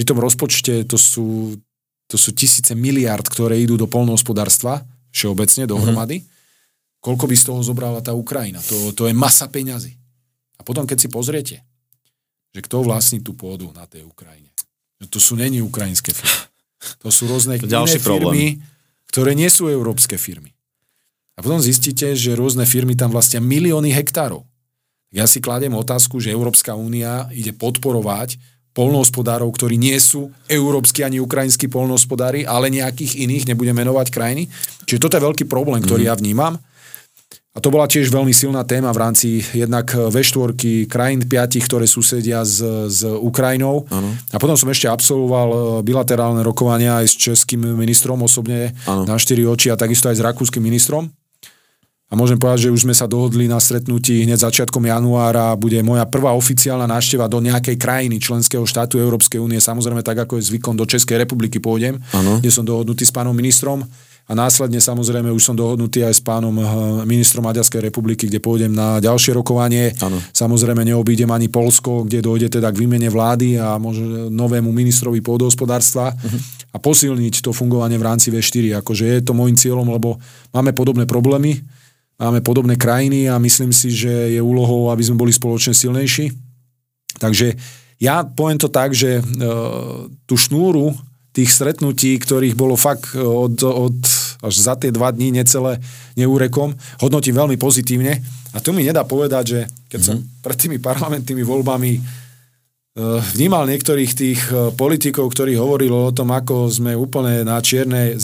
pri 0.01 0.09
tom 0.09 0.17
rozpočte 0.17 0.89
to 0.89 0.97
sú, 0.97 1.61
to 2.09 2.17
sú 2.17 2.33
tisíce 2.33 2.73
miliard, 2.73 3.21
ktoré 3.21 3.61
idú 3.61 3.77
do 3.77 3.85
polnohospodárstva, 3.85 4.81
všeobecne 5.13 5.69
dohromady. 5.69 6.25
Mm-hmm. 6.25 7.05
Koľko 7.05 7.29
by 7.29 7.37
z 7.37 7.45
toho 7.45 7.61
zobrala 7.61 8.01
tá 8.01 8.17
Ukrajina? 8.17 8.65
To, 8.65 8.97
to 8.97 9.05
je 9.05 9.13
masa 9.13 9.53
peňazí. 9.53 10.01
A 10.57 10.65
potom, 10.65 10.89
keď 10.89 11.05
si 11.05 11.09
pozriete, 11.13 11.57
že 12.57 12.61
kto 12.65 12.81
vlastní 12.81 13.21
tú 13.21 13.37
pôdu 13.37 13.69
na 13.77 13.85
tej 13.85 14.09
Ukrajine. 14.09 14.49
Že 15.05 15.07
to 15.13 15.19
sú 15.21 15.37
není 15.37 15.61
ukrajinské 15.61 16.17
firmy. 16.17 16.49
To 17.05 17.13
sú 17.13 17.29
rôzne 17.29 17.57
to 17.61 17.69
iné 17.69 18.01
firmy, 18.01 18.01
problém. 18.01 18.49
ktoré 19.13 19.37
nie 19.37 19.53
sú 19.53 19.69
európske 19.69 20.17
firmy. 20.17 20.57
A 21.37 21.45
potom 21.45 21.61
zistíte, 21.61 22.17
že 22.17 22.33
rôzne 22.33 22.65
firmy 22.65 22.97
tam 22.97 23.13
vlastnia 23.13 23.45
milióny 23.45 23.93
hektárov. 23.93 24.49
Ja 25.13 25.29
si 25.29 25.45
kladiem 25.45 25.77
otázku, 25.77 26.25
že 26.25 26.33
Európska 26.33 26.73
únia 26.73 27.29
ide 27.37 27.53
podporovať 27.53 28.41
polnohospodárov, 28.81 29.53
ktorí 29.53 29.77
nie 29.77 30.01
sú 30.01 30.33
európsky 30.49 31.05
ani 31.05 31.21
ukrajinskí 31.21 31.69
polnohospodári, 31.69 32.49
ale 32.49 32.73
nejakých 32.73 33.21
iných, 33.29 33.53
nebudem 33.53 33.77
menovať 33.77 34.09
krajiny. 34.09 34.49
Čiže 34.89 35.03
toto 35.05 35.21
je 35.21 35.27
veľký 35.29 35.45
problém, 35.45 35.85
ktorý 35.85 36.09
mm. 36.09 36.11
ja 36.11 36.15
vnímam. 36.17 36.57
A 37.51 37.59
to 37.59 37.75
bola 37.75 37.91
tiež 37.91 38.15
veľmi 38.15 38.31
silná 38.31 38.63
téma 38.63 38.95
v 38.95 39.03
rámci 39.03 39.43
jednak 39.43 39.91
V4 39.91 40.87
krajín 40.87 41.27
piatich, 41.27 41.67
ktoré 41.67 41.83
susedia 41.85 42.47
s, 42.47 42.63
s 42.87 43.03
Ukrajinou. 43.03 43.91
Ano. 43.91 44.15
A 44.31 44.39
potom 44.39 44.55
som 44.55 44.71
ešte 44.71 44.87
absolvoval 44.87 45.49
e, 45.51 45.59
bilaterálne 45.83 46.47
rokovania 46.47 47.03
aj 47.03 47.11
s 47.11 47.15
českým 47.19 47.75
ministrom 47.75 48.23
osobne 48.23 48.71
ano. 48.87 49.03
na 49.03 49.19
štyri 49.19 49.43
oči 49.43 49.67
a 49.67 49.75
takisto 49.75 50.07
aj 50.07 50.23
s 50.23 50.25
rakúskym 50.25 50.63
ministrom. 50.63 51.11
A 52.11 52.19
môžem 52.19 52.43
povedať, 52.43 52.67
že 52.67 52.75
už 52.75 52.91
sme 52.91 52.95
sa 52.95 53.07
dohodli 53.07 53.47
na 53.47 53.63
stretnutí 53.63 54.27
hneď 54.27 54.43
začiatkom 54.43 54.83
januára. 54.83 55.55
Bude 55.55 55.79
moja 55.87 56.03
prvá 56.11 56.35
oficiálna 56.35 56.91
návšteva 56.91 57.31
do 57.31 57.39
nejakej 57.39 57.79
krajiny 57.79 58.19
členského 58.19 58.67
štátu 58.67 58.99
Európskej 58.99 59.39
únie. 59.39 59.63
Samozrejme, 59.63 60.03
tak 60.03 60.27
ako 60.27 60.43
je 60.43 60.51
zvykom, 60.51 60.75
do 60.75 60.91
Českej 60.91 61.23
republiky 61.23 61.63
pôjdem, 61.63 62.03
ano. 62.11 62.43
kde 62.43 62.51
som 62.51 62.67
dohodnutý 62.67 63.07
s 63.07 63.15
pánom 63.15 63.31
ministrom 63.31 63.87
a 64.31 64.33
následne 64.39 64.79
samozrejme 64.79 65.27
už 65.35 65.43
som 65.43 65.59
dohodnutý 65.59 66.07
aj 66.07 66.15
s 66.19 66.23
pánom 66.23 66.55
eh, 66.55 66.67
ministrom 67.03 67.43
Maďarskej 67.43 67.91
republiky, 67.91 68.31
kde 68.31 68.39
pôjdem 68.39 68.71
na 68.71 69.03
ďalšie 69.03 69.35
rokovanie. 69.35 69.91
Ano. 69.99 70.23
Samozrejme 70.31 70.87
neobídem 70.87 71.27
ani 71.35 71.51
Polsko, 71.51 72.07
kde 72.07 72.23
dojde 72.23 72.47
teda 72.47 72.71
k 72.71 72.79
výmene 72.79 73.11
vlády 73.11 73.59
a 73.59 73.75
možno 73.83 74.31
novému 74.31 74.71
ministrovi 74.71 75.19
pôdohospodárstva 75.19 76.15
uh-huh. 76.15 76.41
a 76.71 76.77
posilniť 76.79 77.43
to 77.43 77.51
fungovanie 77.51 77.99
v 77.99 78.07
rámci 78.07 78.31
V4. 78.31 78.79
Akože 78.79 79.19
je 79.19 79.23
to 79.27 79.35
môjim 79.35 79.59
cieľom, 79.59 79.91
lebo 79.91 80.23
máme 80.55 80.71
podobné 80.79 81.11
problémy, 81.11 81.59
máme 82.21 82.45
podobné 82.45 82.77
krajiny 82.77 83.33
a 83.33 83.41
myslím 83.41 83.73
si, 83.73 83.89
že 83.89 84.37
je 84.37 84.41
úlohou, 84.45 84.93
aby 84.93 85.01
sme 85.01 85.17
boli 85.17 85.33
spoločne 85.33 85.73
silnejší. 85.73 86.29
Takže 87.17 87.57
ja 87.97 88.25
poviem 88.29 88.61
to 88.61 88.69
tak, 88.69 88.93
že 88.93 89.21
e, 89.21 89.23
tú 90.29 90.35
šnúru 90.37 90.93
tých 91.33 91.49
stretnutí, 91.49 92.21
ktorých 92.21 92.59
bolo 92.59 92.77
fakt 92.77 93.17
od, 93.17 93.57
od 93.65 93.97
až 94.41 94.55
za 94.57 94.75
tie 94.77 94.89
dva 94.89 95.13
dní 95.13 95.37
necelé 95.37 95.81
neúrekom, 96.17 96.73
hodnotím 97.01 97.37
veľmi 97.37 97.57
pozitívne. 97.61 98.21
A 98.51 98.59
to 98.59 98.73
mi 98.73 98.83
nedá 98.83 99.05
povedať, 99.05 99.45
že 99.47 99.61
keď 99.89 99.99
mm-hmm. 100.01 100.09
som 100.09 100.17
mhm. 100.21 100.27
pred 100.45 100.57
tými 100.61 100.79
parlamentnými 100.81 101.45
voľbami 101.45 101.93
e, 101.97 102.01
vnímal 103.37 103.65
niektorých 103.65 104.13
tých 104.13 104.41
e, 104.49 104.73
politikov, 104.77 105.33
ktorí 105.33 105.57
hovorili 105.57 105.93
o 105.93 106.13
tom, 106.13 106.33
ako 106.33 106.69
sme 106.69 106.93
úplne 106.97 107.45
na 107.45 107.61
čiernej, 107.61 108.17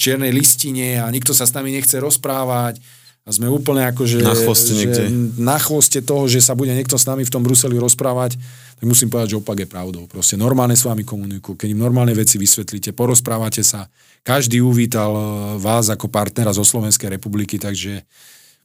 čiernej 0.00 0.32
listine 0.32 1.02
a 1.02 1.06
nikto 1.12 1.30
sa 1.30 1.44
s 1.44 1.54
nami 1.54 1.74
nechce 1.74 1.98
rozprávať 1.98 2.99
a 3.20 3.28
sme 3.36 3.52
úplne 3.52 3.84
ako, 3.84 4.08
že, 4.08 4.24
na 4.24 4.32
chvoste, 4.32 4.72
že 4.72 5.12
na 5.36 5.60
chvoste 5.60 6.00
toho, 6.00 6.24
že 6.24 6.40
sa 6.40 6.56
bude 6.56 6.72
niekto 6.72 6.96
s 6.96 7.04
nami 7.04 7.20
v 7.20 7.32
tom 7.32 7.44
Bruseli 7.44 7.76
rozprávať, 7.76 8.40
tak 8.80 8.84
musím 8.88 9.12
povedať, 9.12 9.36
že 9.36 9.40
opak 9.44 9.60
je 9.60 9.68
pravdou. 9.68 10.08
Proste 10.08 10.40
normálne 10.40 10.72
s 10.72 10.88
vami 10.88 11.04
komunikujú, 11.04 11.52
keď 11.52 11.68
im 11.76 11.84
normálne 11.84 12.16
veci 12.16 12.40
vysvetlíte, 12.40 12.96
porozprávate 12.96 13.60
sa, 13.60 13.92
každý 14.24 14.64
uvítal 14.64 15.12
eh, 15.12 15.24
vás 15.60 15.92
ako 15.92 16.08
partnera 16.08 16.56
zo 16.56 16.64
Slovenskej 16.64 17.12
republiky, 17.12 17.60
takže 17.60 18.08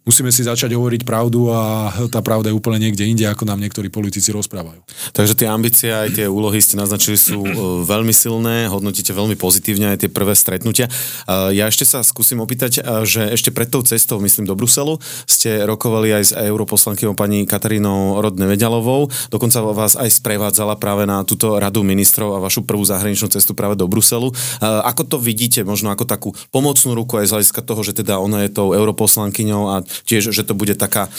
musíme 0.06 0.30
si 0.30 0.46
začať 0.46 0.78
hovoriť 0.78 1.02
pravdu 1.02 1.50
a 1.50 1.90
tá 2.14 2.22
pravda 2.22 2.54
je 2.54 2.58
úplne 2.58 2.78
niekde 2.78 3.04
inde, 3.10 3.26
ako 3.26 3.50
nám 3.50 3.58
niektorí 3.58 3.90
politici 3.90 4.30
rozprávajú. 4.30 4.86
Takže 5.18 5.34
tie 5.34 5.50
ambície 5.50 5.90
aj 5.90 6.22
tie 6.22 6.26
úlohy 6.30 6.62
ste 6.62 6.78
naznačili 6.78 7.18
sú 7.18 7.42
e, 7.42 7.52
veľmi 7.84 8.14
silné, 8.14 8.70
hodnotíte 8.70 9.12
veľmi 9.12 9.34
pozitívne 9.34 9.98
aj 9.98 10.06
tie 10.06 10.10
prvé 10.14 10.38
stretnutia. 10.38 10.86
E, 10.86 11.58
ja 11.58 11.66
ešte 11.66 11.90
sa 11.90 12.06
skúsim 12.06 12.38
opýtať, 12.38 12.80
e, 12.80 13.04
že 13.04 13.34
ešte 13.34 13.50
pred 13.50 13.66
tou 13.66 13.82
cestou, 13.82 14.22
myslím, 14.22 14.46
do 14.46 14.54
Bruselu, 14.54 15.02
ste 15.26 15.66
rokovali 15.66 16.14
aj 16.14 16.24
s 16.24 16.32
europoslankyou 16.38 17.18
pani 17.18 17.50
Katarínou 17.50 18.22
Rodne 18.22 18.46
Vedalovou, 18.46 19.10
dokonca 19.34 19.66
vás 19.66 19.98
aj 19.98 20.22
sprevádzala 20.22 20.78
práve 20.78 21.10
na 21.10 21.26
túto 21.26 21.58
radu 21.58 21.82
ministrov 21.82 22.38
a 22.38 22.44
vašu 22.46 22.62
prvú 22.62 22.86
zahraničnú 22.86 23.34
cestu 23.34 23.58
práve 23.58 23.74
do 23.74 23.90
Bruselu. 23.90 24.30
Ako 24.62 25.08
to 25.10 25.18
vidíte, 25.18 25.66
možno 25.66 25.90
ako 25.90 26.06
takú 26.06 26.30
pomocnú 26.54 26.94
ruku 26.94 27.18
aj 27.18 27.26
z 27.26 27.34
hľadiska 27.34 27.62
toho, 27.66 27.82
že 27.82 27.98
teda 27.98 28.22
ona 28.22 28.46
je 28.46 28.54
tou 28.54 28.72
europoslankyňou 28.78 29.64
a 29.74 29.76
tiež, 30.04 30.36
že 30.36 30.44
to 30.44 30.52
bude 30.52 30.76
taká 30.76 31.08
e, 31.08 31.10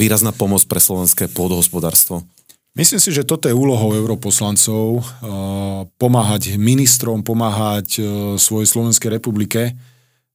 výrazná 0.00 0.32
pomoc 0.32 0.64
pre 0.64 0.80
slovenské 0.80 1.28
pôdohospodárstvo? 1.28 2.24
Myslím 2.72 3.04
si, 3.04 3.12
že 3.12 3.28
toto 3.28 3.52
je 3.52 3.54
úlohou 3.54 3.92
europoslancov 3.92 4.96
e, 4.96 5.02
pomáhať 6.00 6.56
ministrom, 6.56 7.20
pomáhať 7.20 8.00
e, 8.00 8.02
svojej 8.40 8.64
Slovenskej 8.64 9.12
republike 9.12 9.76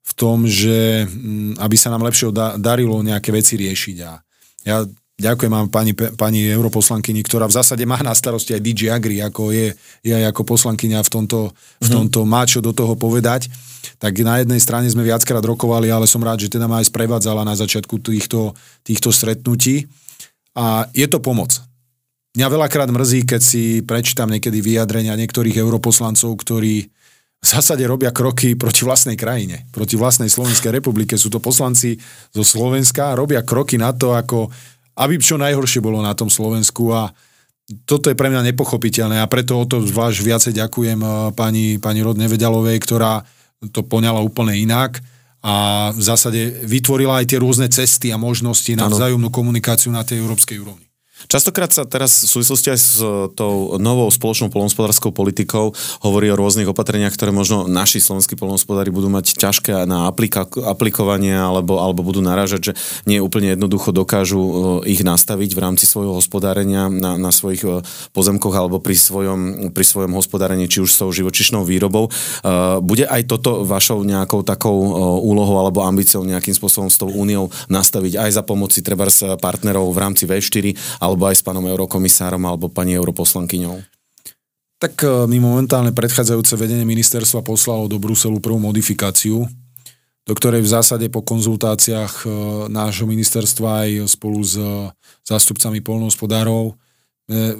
v 0.07 0.11
tom, 0.13 0.45
že 0.45 1.09
mm, 1.09 1.57
aby 1.57 1.75
sa 1.75 1.89
nám 1.89 2.05
lepšie 2.05 2.29
darilo 2.61 3.01
nejaké 3.01 3.33
veci 3.33 3.57
riešiť. 3.57 3.97
A 4.05 4.21
ja 4.69 4.85
ďakujem 5.17 5.51
vám 5.51 5.67
pani, 5.73 5.97
pani 5.97 6.45
europoslankyni, 6.45 7.25
ktorá 7.25 7.49
v 7.49 7.57
zásade 7.57 7.83
má 7.89 7.97
na 8.05 8.13
starosti 8.13 8.53
aj 8.53 8.61
DJ 8.61 8.81
Agri, 8.93 9.17
ako 9.19 9.49
je, 9.49 9.73
je 10.05 10.13
aj 10.13 10.29
ako 10.29 10.41
poslankyňa 10.45 11.01
v 11.01 11.09
tomto, 11.09 11.39
v 11.81 11.87
mhm. 11.89 11.93
tomto 11.93 12.19
má 12.23 12.45
čo 12.45 12.61
do 12.61 12.71
toho 12.71 12.93
povedať 12.93 13.49
tak 13.97 14.19
na 14.21 14.43
jednej 14.43 14.61
strane 14.61 14.85
sme 14.91 15.07
viackrát 15.07 15.41
rokovali, 15.41 15.89
ale 15.89 16.05
som 16.05 16.21
rád, 16.21 16.45
že 16.45 16.53
teda 16.53 16.69
ma 16.69 16.83
aj 16.83 16.91
sprevádzala 16.91 17.47
na 17.47 17.57
začiatku 17.57 17.97
týchto, 18.03 18.53
týchto 18.85 19.09
stretnutí. 19.09 19.89
A 20.57 20.89
je 20.93 21.07
to 21.09 21.17
pomoc. 21.17 21.55
Mňa 22.37 22.47
veľakrát 22.53 22.89
mrzí, 22.93 23.25
keď 23.25 23.41
si 23.41 23.81
prečítam 23.81 24.29
niekedy 24.29 24.61
vyjadrenia 24.61 25.17
niektorých 25.17 25.57
europoslancov, 25.57 26.29
ktorí 26.37 26.85
v 27.37 27.45
zásade 27.45 27.85
robia 27.85 28.09
kroky 28.09 28.57
proti 28.57 28.81
vlastnej 28.81 29.13
krajine, 29.13 29.69
proti 29.69 29.93
vlastnej 29.93 30.29
Slovenskej 30.29 30.73
republike. 30.73 31.17
Sú 31.17 31.29
to 31.29 31.37
poslanci 31.37 31.97
zo 32.33 32.41
Slovenska 32.41 33.13
robia 33.13 33.45
kroky 33.45 33.77
na 33.77 33.93
to, 33.93 34.17
ako 34.17 34.49
aby 34.97 35.21
čo 35.21 35.37
najhoršie 35.37 35.79
bolo 35.79 36.01
na 36.01 36.17
tom 36.17 36.27
Slovensku 36.27 36.89
a 36.89 37.13
toto 37.85 38.07
je 38.07 38.15
pre 38.15 38.31
mňa 38.31 38.47
nepochopiteľné 38.53 39.19
a 39.19 39.29
preto 39.29 39.59
o 39.59 39.67
to 39.67 39.83
zvlášť 39.83 40.19
viacej 40.23 40.53
ďakujem 40.57 40.99
eh, 41.03 41.11
pani, 41.37 41.77
pani 41.77 42.01
Rod 42.01 42.17
Nevedalovej, 42.17 42.81
ktorá 42.81 43.21
to 43.69 43.85
poňala 43.85 44.21
úplne 44.21 44.57
inak 44.57 45.01
a 45.41 45.89
v 45.93 46.01
zásade 46.01 46.65
vytvorila 46.65 47.21
aj 47.21 47.25
tie 47.29 47.39
rôzne 47.41 47.67
cesty 47.69 48.09
a 48.09 48.17
možnosti 48.17 48.69
na 48.73 48.89
vzájomnú 48.89 49.29
komunikáciu 49.29 49.93
na 49.93 50.01
tej 50.01 50.21
európskej 50.25 50.57
úrovni. 50.61 50.86
Častokrát 51.25 51.73
sa 51.73 51.81
teraz 51.89 52.21
v 52.21 52.29
súvislosti 52.29 52.69
aj 52.69 52.79
s 52.79 53.01
tou 53.33 53.81
novou 53.81 54.05
spoločnou 54.13 54.53
polnohospodárskou 54.53 55.09
politikou 55.09 55.73
hovorí 56.05 56.29
o 56.29 56.37
rôznych 56.37 56.69
opatreniach, 56.69 57.09
ktoré 57.17 57.33
možno 57.33 57.65
naši 57.65 57.97
slovenskí 57.97 58.37
polnohospodári 58.37 58.93
budú 58.93 59.09
mať 59.09 59.33
ťažké 59.33 59.73
na 59.89 60.05
aplika- 60.13 60.45
aplikovanie 60.45 61.33
alebo, 61.33 61.81
alebo 61.81 62.05
budú 62.05 62.21
narážať, 62.21 62.71
že 62.71 62.73
nie 63.09 63.17
úplne 63.17 63.57
jednoducho 63.57 63.89
dokážu 63.89 64.37
e, 64.39 64.53
ich 64.93 65.01
nastaviť 65.01 65.57
v 65.57 65.59
rámci 65.59 65.89
svojho 65.89 66.13
hospodárenia 66.21 66.85
na, 66.85 67.17
na 67.17 67.33
svojich 67.33 67.65
e, 67.65 67.81
pozemkoch 68.13 68.53
alebo 68.53 68.77
pri 68.77 68.93
svojom, 68.93 69.73
pri 69.73 69.85
svojom 69.89 70.13
hospodárení, 70.13 70.69
či 70.69 70.85
už 70.85 70.93
s 70.93 71.01
tou 71.01 71.09
živočišnou 71.09 71.65
výrobou. 71.65 72.07
E, 72.07 72.11
bude 72.85 73.09
aj 73.09 73.25
toto 73.25 73.65
vašou 73.65 74.05
nejakou 74.05 74.45
takou 74.45 74.77
úlohou 75.25 75.57
alebo 75.65 75.81
ambíciou 75.81 76.21
nejakým 76.21 76.53
spôsobom 76.53 76.93
s 76.93 77.01
tou 77.01 77.09
úniou 77.09 77.49
nastaviť 77.73 78.21
aj 78.21 78.29
za 78.37 78.43
pomoci 78.45 78.85
treba 78.85 79.09
partnerov 79.39 79.89
v 79.89 79.97
rámci 79.97 80.23
V4 80.29 80.77
alebo 81.07 81.23
aj 81.31 81.39
s 81.39 81.45
pánom 81.47 81.63
eurokomisárom 81.63 82.43
alebo 82.43 82.67
pani 82.67 82.99
europoslankyňou? 82.99 83.79
Tak 84.77 84.93
e, 85.01 85.07
my 85.25 85.37
momentálne 85.39 85.95
predchádzajúce 85.95 86.53
vedenie 86.59 86.83
ministerstva 86.83 87.41
poslalo 87.41 87.87
do 87.87 87.97
Bruselu 87.97 88.37
prvú 88.37 88.59
modifikáciu, 88.59 89.47
do 90.27 90.33
ktorej 90.35 90.61
v 90.61 90.69
zásade 90.69 91.07
po 91.07 91.23
konzultáciách 91.23 92.13
e, 92.21 92.27
nášho 92.69 93.09
ministerstva 93.09 93.87
aj 93.87 93.89
spolu 94.11 94.43
s 94.43 94.59
e, 94.59 94.91
zástupcami 95.25 95.79
polnohospodárov 95.81 96.75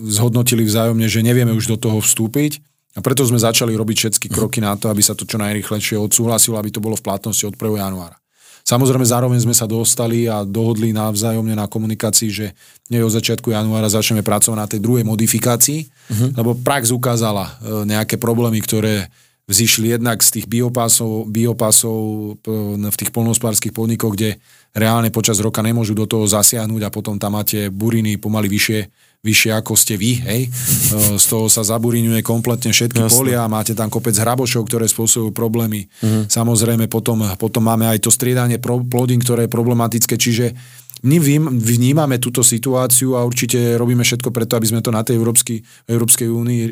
zhodnotili 0.08 0.64
vzájomne, 0.64 1.12
že 1.12 1.20
nevieme 1.20 1.52
už 1.52 1.68
do 1.68 1.76
toho 1.76 2.00
vstúpiť 2.00 2.64
a 2.96 3.04
preto 3.04 3.28
sme 3.28 3.36
začali 3.36 3.76
robiť 3.76 3.98
všetky 4.00 4.28
kroky 4.32 4.64
na 4.64 4.80
to, 4.80 4.88
aby 4.88 5.04
sa 5.04 5.12
to 5.12 5.28
čo 5.28 5.36
najrychlejšie 5.36 6.00
odsúhlasilo, 6.00 6.56
aby 6.56 6.72
to 6.72 6.80
bolo 6.80 6.96
v 6.96 7.04
platnosti 7.04 7.44
od 7.44 7.52
1. 7.52 7.76
januára. 7.76 8.16
Samozrejme, 8.68 9.08
zároveň 9.08 9.40
sme 9.48 9.56
sa 9.56 9.64
dostali 9.64 10.28
a 10.28 10.44
dohodli 10.44 10.92
navzájomne 10.92 11.56
na 11.56 11.72
komunikácii, 11.72 12.28
že 12.28 12.52
nie 12.92 13.00
od 13.00 13.16
začiatku 13.16 13.48
januára 13.48 13.88
začneme 13.88 14.28
pracovať 14.28 14.58
na 14.60 14.68
tej 14.68 14.84
druhej 14.84 15.08
modifikácii, 15.08 15.88
uh-huh. 15.88 16.36
lebo 16.36 16.52
prax 16.52 16.92
ukázala 16.92 17.48
e, 17.48 17.88
nejaké 17.88 18.20
problémy, 18.20 18.60
ktoré 18.60 19.08
vzýšli 19.48 19.96
jednak 19.96 20.20
z 20.20 20.40
tých 20.40 20.46
biopásov, 20.52 21.32
biopásov 21.32 21.96
v 22.76 22.98
tých 23.00 23.16
polnohospodárských 23.16 23.72
podnikoch, 23.72 24.12
kde 24.12 24.36
reálne 24.76 25.08
počas 25.16 25.40
roka 25.40 25.64
nemôžu 25.64 25.96
do 25.96 26.04
toho 26.04 26.28
zasiahnuť 26.28 26.84
a 26.84 26.92
potom 26.92 27.16
tam 27.16 27.40
máte 27.40 27.72
buriny 27.72 28.20
pomaly 28.20 28.52
vyššie, 28.52 28.92
vyššie 29.26 29.52
ako 29.58 29.74
ste 29.74 29.98
vy, 29.98 30.12
hej. 30.24 30.42
Z 31.22 31.26
toho 31.28 31.50
sa 31.50 31.66
zaburiňuje 31.66 32.22
kompletne 32.22 32.72
všetky 32.72 33.06
Jasne. 33.06 33.14
polia, 33.14 33.50
máte 33.50 33.74
tam 33.74 33.90
kopec 33.90 34.14
hrabošov, 34.14 34.66
ktoré 34.70 34.86
spôsobujú 34.86 35.34
problémy. 35.34 35.90
Mhm. 36.02 36.30
Samozrejme 36.30 36.86
potom, 36.88 37.26
potom 37.36 37.64
máme 37.66 37.90
aj 37.90 38.06
to 38.06 38.10
striedanie 38.14 38.62
plodín, 38.62 39.22
ktoré 39.22 39.46
je 39.46 39.52
problematické, 39.52 40.16
čiže 40.16 40.54
my 41.06 41.22
vnímame 41.62 42.18
túto 42.18 42.42
situáciu 42.42 43.14
a 43.14 43.22
určite 43.22 43.78
robíme 43.78 44.02
všetko 44.02 44.34
preto, 44.34 44.58
aby 44.58 44.66
sme 44.66 44.82
to 44.82 44.90
na 44.90 45.06
tej 45.06 45.22
Európsky, 45.22 45.62
Európskej 45.86 46.26
únii 46.26 46.62
e, 46.66 46.70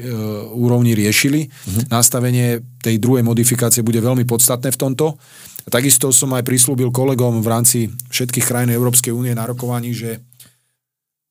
úrovni 0.57 0.97
riešili. 0.97 1.45
Uh-huh. 1.45 1.85
Nastavenie 1.93 2.65
tej 2.81 2.97
druhej 2.97 3.21
modifikácie 3.21 3.85
bude 3.85 4.01
veľmi 4.01 4.25
podstatné 4.25 4.73
v 4.73 4.81
tomto. 4.81 5.21
A 5.65 5.69
takisto 5.69 6.09
som 6.09 6.33
aj 6.33 6.45
prislúbil 6.45 6.89
kolegom 6.89 7.41
v 7.41 7.47
rámci 7.49 7.79
všetkých 8.09 8.45
krajín 8.45 8.73
Európskej 8.73 9.13
únie 9.13 9.33
na 9.33 9.45
rokovaní, 9.45 9.93
že 9.93 10.25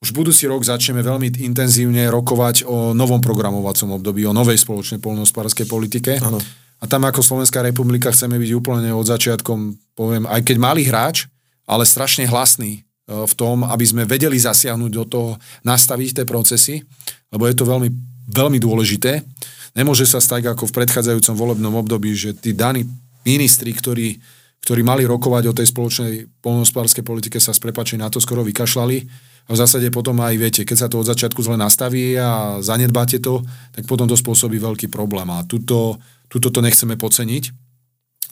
už 0.04 0.12
budúci 0.12 0.44
rok 0.44 0.60
začneme 0.60 1.00
veľmi 1.00 1.40
intenzívne 1.40 2.04
rokovať 2.12 2.68
o 2.68 2.92
novom 2.92 3.24
programovacom 3.24 3.96
období, 3.96 4.28
o 4.28 4.36
novej 4.36 4.60
spoločnej 4.60 5.00
poľnohospodárskej 5.00 5.64
politike. 5.64 6.20
Ano. 6.20 6.36
A 6.78 6.84
tam 6.84 7.08
ako 7.08 7.24
Slovenská 7.24 7.64
republika 7.64 8.12
chceme 8.12 8.36
byť 8.36 8.50
úplne 8.52 8.92
od 8.92 9.08
začiatkom, 9.08 9.72
poviem, 9.96 10.28
aj 10.28 10.44
keď 10.44 10.56
malý 10.60 10.84
hráč, 10.84 11.24
ale 11.64 11.88
strašne 11.88 12.28
hlasný 12.28 12.84
v 13.08 13.32
tom, 13.32 13.64
aby 13.64 13.84
sme 13.84 14.04
vedeli 14.04 14.36
zasiahnuť 14.36 14.92
do 14.92 15.04
toho, 15.08 15.30
nastaviť 15.64 16.20
tie 16.20 16.26
procesy, 16.28 16.84
lebo 17.32 17.48
je 17.48 17.56
to 17.56 17.64
veľmi, 17.64 17.88
veľmi 18.28 18.60
dôležité. 18.60 19.24
Nemôže 19.72 20.04
sa 20.04 20.20
stať 20.20 20.52
ako 20.52 20.68
v 20.68 20.84
predchádzajúcom 20.84 21.32
volebnom 21.32 21.80
období, 21.80 22.12
že 22.12 22.36
tí 22.36 22.52
daní 22.52 22.84
ministri, 23.24 23.72
ktorí, 23.72 24.20
ktorí 24.60 24.84
mali 24.84 25.08
rokovať 25.08 25.44
o 25.48 25.56
tej 25.56 25.72
spoločnej 25.72 26.12
polnohospodárskej 26.44 27.04
politike, 27.04 27.40
sa 27.40 27.56
s 27.56 27.60
prepačením 27.60 28.04
na 28.04 28.12
to 28.12 28.20
skoro 28.20 28.44
vykašľali. 28.44 29.32
A 29.44 29.50
v 29.52 29.60
zásade 29.60 29.92
potom 29.92 30.16
aj 30.24 30.34
viete, 30.40 30.62
keď 30.64 30.76
sa 30.76 30.88
to 30.88 31.04
od 31.04 31.08
začiatku 31.08 31.44
zle 31.44 31.60
nastaví 31.60 32.16
a 32.16 32.58
zanedbáte 32.64 33.20
to, 33.20 33.44
tak 33.76 33.84
potom 33.84 34.08
to 34.08 34.16
spôsobí 34.16 34.56
veľký 34.56 34.88
problém. 34.88 35.28
A 35.28 35.44
tuto, 35.44 36.00
tuto 36.32 36.48
to 36.48 36.64
nechceme 36.64 36.96
podceniť. 36.96 37.52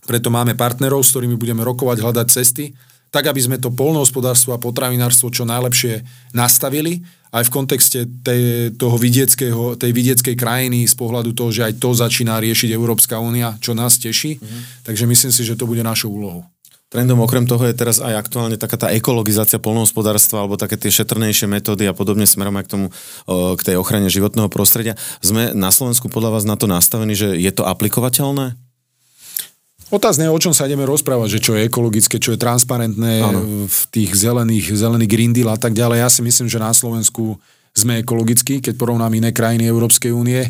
Preto 0.09 0.33
máme 0.33 0.57
partnerov, 0.57 1.05
s 1.05 1.13
ktorými 1.13 1.37
budeme 1.37 1.63
rokovať, 1.63 1.97
hľadať 2.01 2.27
cesty, 2.33 2.73
tak 3.13 3.29
aby 3.29 3.41
sme 3.45 3.61
to 3.61 3.69
polnohospodárstvo 3.69 4.57
a 4.57 4.63
potravinárstvo 4.63 5.29
čo 5.29 5.45
najlepšie 5.45 6.01
nastavili, 6.33 7.05
aj 7.33 7.49
v 7.49 7.55
kontexte 7.55 8.01
tej, 8.21 8.73
toho 8.77 8.97
vidieckého, 9.01 9.77
tej 9.81 9.93
vidieckej 9.93 10.37
krajiny 10.37 10.85
z 10.85 10.93
pohľadu 10.93 11.33
toho, 11.33 11.49
že 11.49 11.65
aj 11.65 11.81
to 11.81 11.97
začína 11.97 12.37
riešiť 12.41 12.73
Európska 12.77 13.17
únia, 13.21 13.57
čo 13.57 13.73
nás 13.73 13.97
teší. 13.97 14.37
Mm-hmm. 14.37 14.63
Takže 14.85 15.05
myslím 15.09 15.33
si, 15.33 15.43
že 15.45 15.57
to 15.57 15.65
bude 15.65 15.81
našou 15.81 16.13
úlohou. 16.13 16.45
Trendom 16.93 17.25
okrem 17.25 17.49
toho 17.49 17.65
je 17.65 17.73
teraz 17.73 18.05
aj 18.05 18.29
aktuálne 18.29 18.61
taká 18.61 18.77
tá 18.77 18.93
ekologizácia 18.93 19.57
polnohospodárstva 19.57 20.45
alebo 20.45 20.61
také 20.61 20.77
tie 20.77 20.93
šetrnejšie 20.93 21.49
metódy 21.49 21.89
a 21.89 21.97
podobne 21.97 22.29
smerom 22.29 22.53
aj 22.61 22.69
k 22.69 22.73
tomu, 22.77 22.87
k 23.57 23.63
tej 23.65 23.81
ochrane 23.81 24.13
životného 24.13 24.53
prostredia. 24.53 25.01
Sme 25.25 25.57
na 25.57 25.73
Slovensku 25.73 26.13
podľa 26.13 26.37
vás 26.37 26.45
na 26.45 26.61
to 26.61 26.69
nastavení, 26.69 27.17
že 27.17 27.33
je 27.33 27.49
to 27.49 27.65
aplikovateľné? 27.65 28.61
Otázne 29.89 30.29
je, 30.29 30.37
o 30.37 30.41
čom 30.41 30.53
sa 30.53 30.69
ideme 30.69 30.85
rozprávať, 30.85 31.37
že 31.37 31.41
čo 31.41 31.53
je 31.57 31.65
ekologické, 31.65 32.21
čo 32.21 32.37
je 32.37 32.41
transparentné 32.41 33.25
ano. 33.25 33.69
v 33.69 33.81
tých 33.89 34.13
zelených, 34.13 34.77
zelený 34.77 35.09
Green 35.09 35.33
Deal 35.33 35.49
a 35.49 35.57
tak 35.57 35.73
ďalej. 35.73 36.01
Ja 36.01 36.13
si 36.13 36.21
myslím, 36.21 36.49
že 36.49 36.61
na 36.61 36.77
Slovensku 36.77 37.41
sme 37.73 38.05
ekologickí, 38.05 38.61
keď 38.61 38.77
porovnám 38.77 39.17
iné 39.17 39.33
krajiny 39.33 39.65
Európskej 39.65 40.13
únie. 40.13 40.45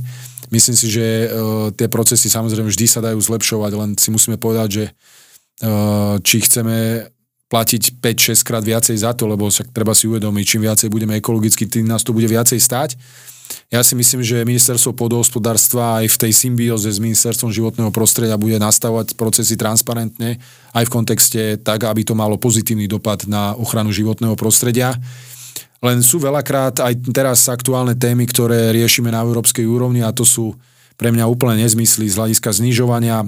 Myslím 0.50 0.75
si, 0.75 0.90
že 0.90 1.26
uh, 1.30 1.70
tie 1.70 1.87
procesy 1.87 2.26
samozrejme 2.26 2.66
vždy 2.66 2.87
sa 2.90 2.99
dajú 2.99 3.18
zlepšovať, 3.18 3.72
len 3.78 3.90
si 3.94 4.11
musíme 4.11 4.38
povedať, 4.38 4.68
že 4.70 4.84
či 6.23 6.37
chceme 6.42 7.07
platiť 7.52 8.00
5-6 8.00 8.49
krát 8.49 8.64
viacej 8.64 8.97
za 8.97 9.12
to, 9.12 9.28
lebo 9.28 9.52
sa 9.52 9.62
treba 9.69 9.92
si 9.92 10.09
uvedomiť, 10.09 10.45
čím 10.49 10.64
viacej 10.64 10.88
budeme 10.88 11.21
ekologicky, 11.21 11.69
tým 11.69 11.85
nás 11.85 12.00
to 12.00 12.16
bude 12.16 12.25
viacej 12.25 12.57
stať. 12.57 12.97
Ja 13.69 13.85
si 13.85 13.92
myslím, 13.92 14.25
že 14.25 14.49
ministerstvo 14.49 14.97
pôdohospodárstva 14.97 16.00
aj 16.00 16.16
v 16.16 16.21
tej 16.28 16.33
symbióze 16.33 16.88
s 16.88 16.97
ministerstvom 16.97 17.52
životného 17.52 17.92
prostredia 17.92 18.40
bude 18.40 18.57
nastavovať 18.57 19.12
procesy 19.21 19.61
transparentne, 19.61 20.40
aj 20.73 20.85
v 20.88 20.92
kontexte 20.92 21.42
tak, 21.61 21.85
aby 21.85 22.00
to 22.00 22.16
malo 22.16 22.40
pozitívny 22.40 22.88
dopad 22.88 23.28
na 23.28 23.52
ochranu 23.52 23.92
životného 23.92 24.33
prostredia. 24.33 24.97
Len 25.85 26.00
sú 26.00 26.23
veľakrát 26.23 26.81
aj 26.81 26.95
teraz 27.12 27.45
aktuálne 27.52 27.99
témy, 27.99 28.25
ktoré 28.25 28.73
riešime 28.73 29.12
na 29.12 29.21
európskej 29.21 29.66
úrovni 29.66 30.00
a 30.00 30.14
to 30.14 30.25
sú 30.25 30.57
pre 30.97 31.11
mňa 31.11 31.26
úplne 31.26 31.61
nezmysly 31.66 32.07
z 32.07 32.14
hľadiska 32.14 32.54
znižovania 32.54 33.21
e, 33.21 33.26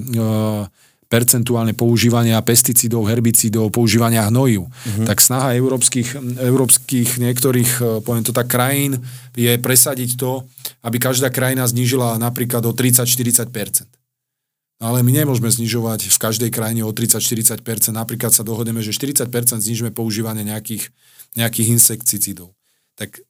percentuálne 1.15 1.71
používania 1.71 2.35
pesticídov, 2.43 3.07
herbicídov, 3.07 3.71
používania 3.71 4.27
hnojiv. 4.27 4.67
Uh-huh. 4.67 5.07
Tak 5.07 5.23
snaha 5.23 5.55
európskych, 5.55 6.11
európskych 6.43 7.23
niektorých, 7.23 7.71
e, 7.79 7.83
poviem 8.03 8.27
to 8.27 8.35
tak, 8.35 8.51
krajín 8.51 8.99
je 9.31 9.55
presadiť 9.55 10.19
to, 10.19 10.43
aby 10.83 10.99
každá 10.99 11.31
krajina 11.31 11.63
znížila 11.63 12.19
napríklad 12.19 12.67
o 12.67 12.75
30-40%. 12.75 13.47
Ale 14.83 15.07
my 15.07 15.23
nemôžeme 15.23 15.47
znižovať 15.47 16.11
v 16.11 16.17
každej 16.19 16.51
krajine 16.51 16.83
o 16.83 16.91
30-40%. 16.91 17.63
Napríklad 17.95 18.35
sa 18.35 18.43
dohodneme, 18.43 18.83
že 18.83 18.91
40% 18.91 19.31
znižíme 19.63 19.95
používanie 19.95 20.43
nejakých, 20.43 20.91
nejakých 21.39 21.79
insekticídov. 21.79 22.51
Tak 22.99 23.23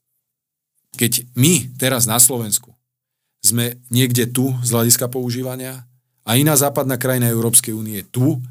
keď 0.98 1.30
my 1.38 1.70
teraz 1.78 2.10
na 2.10 2.18
Slovensku 2.18 2.74
sme 3.46 3.78
niekde 3.94 4.26
tu 4.26 4.58
z 4.66 4.74
hľadiska 4.74 5.06
používania, 5.06 5.86
a 6.26 6.32
iná 6.36 6.58
západná 6.58 6.98
krajina 6.98 7.30
Európskej 7.30 7.72
únie 7.72 8.02
tu, 8.10 8.42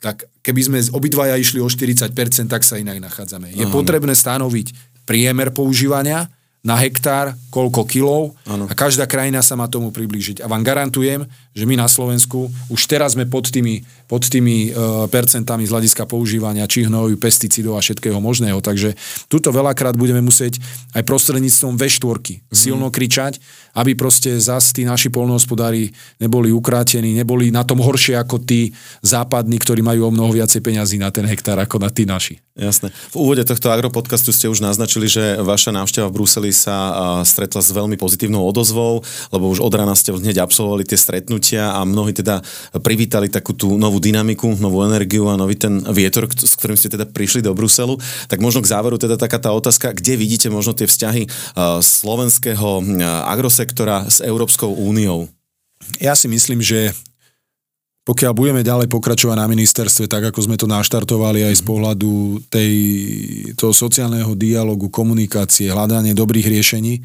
tak 0.00 0.24
keby 0.40 0.60
sme 0.64 0.78
obidvaja 0.96 1.36
išli 1.36 1.60
o 1.60 1.68
40%, 1.68 2.14
tak 2.48 2.64
sa 2.64 2.80
inak 2.80 3.02
nachádzame. 3.04 3.52
Je 3.52 3.68
Aha. 3.68 3.74
potrebné 3.74 4.16
stanoviť 4.16 4.72
priemer 5.04 5.52
používania 5.52 6.30
na 6.58 6.74
hektár, 6.74 7.38
koľko 7.54 7.86
kilov 7.86 8.34
ano. 8.42 8.66
a 8.66 8.74
každá 8.74 9.06
krajina 9.06 9.40
sa 9.46 9.54
má 9.54 9.70
tomu 9.70 9.94
priblížiť. 9.94 10.42
A 10.42 10.50
vám 10.50 10.66
garantujem, 10.66 11.22
že 11.54 11.64
my 11.64 11.78
na 11.78 11.86
Slovensku 11.86 12.50
už 12.66 12.80
teraz 12.90 13.14
sme 13.14 13.30
pod 13.30 13.46
tými, 13.46 13.86
pod 14.10 14.26
tými 14.26 14.74
uh, 14.74 15.06
percentami 15.06 15.64
z 15.64 15.70
hľadiska 15.70 16.10
používania 16.10 16.66
či 16.66 16.90
hnoju, 16.90 17.14
pesticídov 17.14 17.78
a 17.78 17.82
všetkého 17.82 18.18
možného. 18.18 18.58
Takže 18.58 18.98
tuto 19.30 19.54
veľakrát 19.54 19.94
budeme 19.94 20.18
musieť 20.18 20.58
aj 20.98 21.06
prostredníctvom 21.06 21.78
V4 21.78 22.50
mm. 22.50 22.50
silno 22.50 22.90
kričať, 22.90 23.38
aby 23.78 23.94
proste 23.94 24.34
zas 24.42 24.74
tí 24.74 24.82
naši 24.82 25.06
polnohospodári 25.06 25.94
neboli 26.18 26.50
ukrátení, 26.50 27.14
neboli 27.14 27.54
na 27.54 27.62
tom 27.62 27.78
horšie 27.78 28.18
ako 28.18 28.42
tí 28.42 28.74
západní, 29.06 29.54
ktorí 29.62 29.86
majú 29.86 30.10
o 30.10 30.14
mnoho 30.14 30.34
viacej 30.34 30.58
peňazí 30.58 30.98
na 30.98 31.14
ten 31.14 31.22
hektár 31.30 31.62
ako 31.62 31.78
na 31.78 31.94
tí 31.94 32.02
naši. 32.02 32.42
Jasné. 32.58 32.90
V 33.14 33.22
úvode 33.22 33.46
tohto 33.46 33.70
agropodcastu 33.70 34.34
ste 34.34 34.50
už 34.50 34.58
naznačili, 34.58 35.06
že 35.06 35.38
vaša 35.38 35.70
návšteva 35.70 36.10
v 36.10 36.16
Bruseli 36.18 36.50
sa 36.50 37.22
stretla 37.22 37.62
s 37.62 37.70
veľmi 37.70 37.94
pozitívnou 37.94 38.42
odozvou, 38.42 39.06
lebo 39.30 39.46
už 39.46 39.62
od 39.62 39.70
rána 39.70 39.94
ste 39.94 40.10
hneď 40.10 40.42
absolvovali 40.42 40.82
tie 40.82 40.98
stretnutia 40.98 41.78
a 41.78 41.86
mnohí 41.86 42.10
teda 42.10 42.42
privítali 42.82 43.30
takú 43.30 43.54
tú 43.54 43.78
novú 43.78 44.02
dynamiku, 44.02 44.58
novú 44.58 44.82
energiu 44.82 45.30
a 45.30 45.38
nový 45.38 45.54
ten 45.54 45.78
vietor, 45.86 46.26
s 46.34 46.58
ktorým 46.58 46.74
ste 46.74 46.90
teda 46.90 47.06
prišli 47.06 47.46
do 47.46 47.54
Bruselu. 47.54 47.94
Tak 48.26 48.42
možno 48.42 48.58
k 48.58 48.74
záveru 48.74 48.98
teda 48.98 49.14
taká 49.14 49.38
tá 49.38 49.54
otázka, 49.54 49.94
kde 49.94 50.18
vidíte 50.18 50.50
možno 50.50 50.74
tie 50.74 50.90
vzťahy 50.90 51.30
slovenského 51.78 52.82
agrosektora 53.22 53.67
s 54.08 54.22
Európskou 54.22 54.70
úniou? 54.72 55.28
Ja 55.98 56.12
si 56.14 56.28
myslím, 56.28 56.60
že 56.60 56.92
pokiaľ 58.08 58.32
budeme 58.32 58.64
ďalej 58.64 58.88
pokračovať 58.88 59.36
na 59.36 59.44
ministerstve, 59.44 60.08
tak 60.08 60.32
ako 60.32 60.40
sme 60.48 60.56
to 60.56 60.64
naštartovali 60.64 61.44
aj 61.44 61.60
z 61.60 61.62
pohľadu 61.68 62.40
tej, 62.48 62.72
toho 63.52 63.76
sociálneho 63.76 64.32
dialogu, 64.32 64.88
komunikácie, 64.88 65.68
hľadanie 65.68 66.16
dobrých 66.16 66.48
riešení 66.48 67.04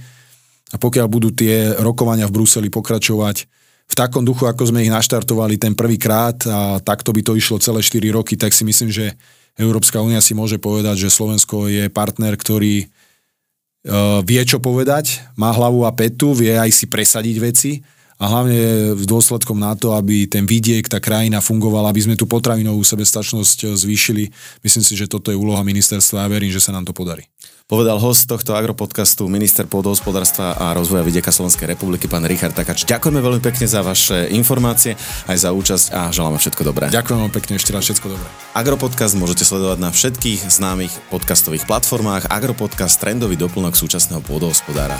a 0.72 0.80
pokiaľ 0.80 1.08
budú 1.12 1.36
tie 1.36 1.76
rokovania 1.84 2.24
v 2.32 2.40
Bruseli 2.40 2.72
pokračovať 2.72 3.38
v 3.84 3.94
takom 4.00 4.24
duchu, 4.24 4.48
ako 4.48 4.72
sme 4.72 4.88
ich 4.88 4.96
naštartovali 4.96 5.60
ten 5.60 5.76
prvý 5.76 6.00
krát 6.00 6.40
a 6.48 6.80
takto 6.80 7.12
by 7.12 7.20
to 7.20 7.36
išlo 7.36 7.60
celé 7.60 7.84
4 7.84 8.00
roky, 8.16 8.40
tak 8.40 8.56
si 8.56 8.64
myslím, 8.64 8.88
že 8.88 9.12
Európska 9.60 10.00
únia 10.00 10.24
si 10.24 10.32
môže 10.32 10.56
povedať, 10.56 11.04
že 11.04 11.14
Slovensko 11.14 11.68
je 11.68 11.92
partner, 11.92 12.34
ktorý 12.40 12.88
vie 14.24 14.42
čo 14.48 14.64
povedať, 14.64 15.20
má 15.36 15.52
hlavu 15.52 15.84
a 15.84 15.92
petu, 15.92 16.32
vie 16.32 16.56
aj 16.56 16.72
si 16.72 16.88
presadiť 16.88 17.36
veci 17.44 17.72
a 18.24 18.32
hlavne 18.32 18.94
v 18.96 19.04
dôsledkom 19.04 19.60
na 19.60 19.76
to, 19.76 19.92
aby 19.92 20.30
ten 20.32 20.48
vidiek, 20.48 20.88
tá 20.88 21.04
krajina 21.04 21.44
fungovala, 21.44 21.92
aby 21.92 22.08
sme 22.08 22.16
tú 22.16 22.24
potravinovú 22.24 22.80
sebestačnosť 22.86 23.58
eh, 23.66 23.68
zvýšili. 23.76 24.24
Myslím 24.64 24.84
si, 24.86 24.94
že 24.96 25.12
toto 25.12 25.34
je 25.34 25.38
úloha 25.38 25.60
ministerstva 25.66 26.24
a 26.24 26.32
verím, 26.32 26.54
že 26.54 26.64
sa 26.64 26.72
nám 26.72 26.88
to 26.88 26.96
podarí. 26.96 27.28
Povedal 27.64 27.96
host 27.96 28.28
tohto 28.28 28.60
agropodcastu, 28.60 29.32
minister 29.32 29.64
pôdohospodárstva 29.64 30.60
a 30.60 30.76
rozvoja 30.76 31.00
vidieka 31.00 31.32
Slovenskej 31.32 31.72
republiky, 31.72 32.12
pán 32.12 32.28
Richard 32.28 32.52
Takač. 32.52 32.84
Ďakujeme 32.84 33.24
veľmi 33.24 33.40
pekne 33.40 33.72
za 33.72 33.80
vaše 33.80 34.28
informácie, 34.36 35.00
aj 35.32 35.38
za 35.48 35.56
účasť 35.56 35.96
a 35.96 36.12
želáme 36.12 36.44
všetko 36.44 36.60
dobré. 36.68 36.92
Ďakujem 36.92 37.24
veľmi 37.24 37.32
pekne, 37.40 37.56
ešte 37.56 37.72
raz 37.72 37.88
všetko 37.88 38.20
dobré. 38.20 38.28
Agropodcast 38.52 39.16
môžete 39.16 39.48
sledovať 39.48 39.80
na 39.80 39.96
všetkých 39.96 40.44
známych 40.52 40.92
podcastových 41.08 41.64
platformách. 41.64 42.28
Agropodcast 42.28 43.00
trendový 43.00 43.40
doplnok 43.40 43.80
súčasného 43.80 44.20
pôdohospodára. 44.20 45.00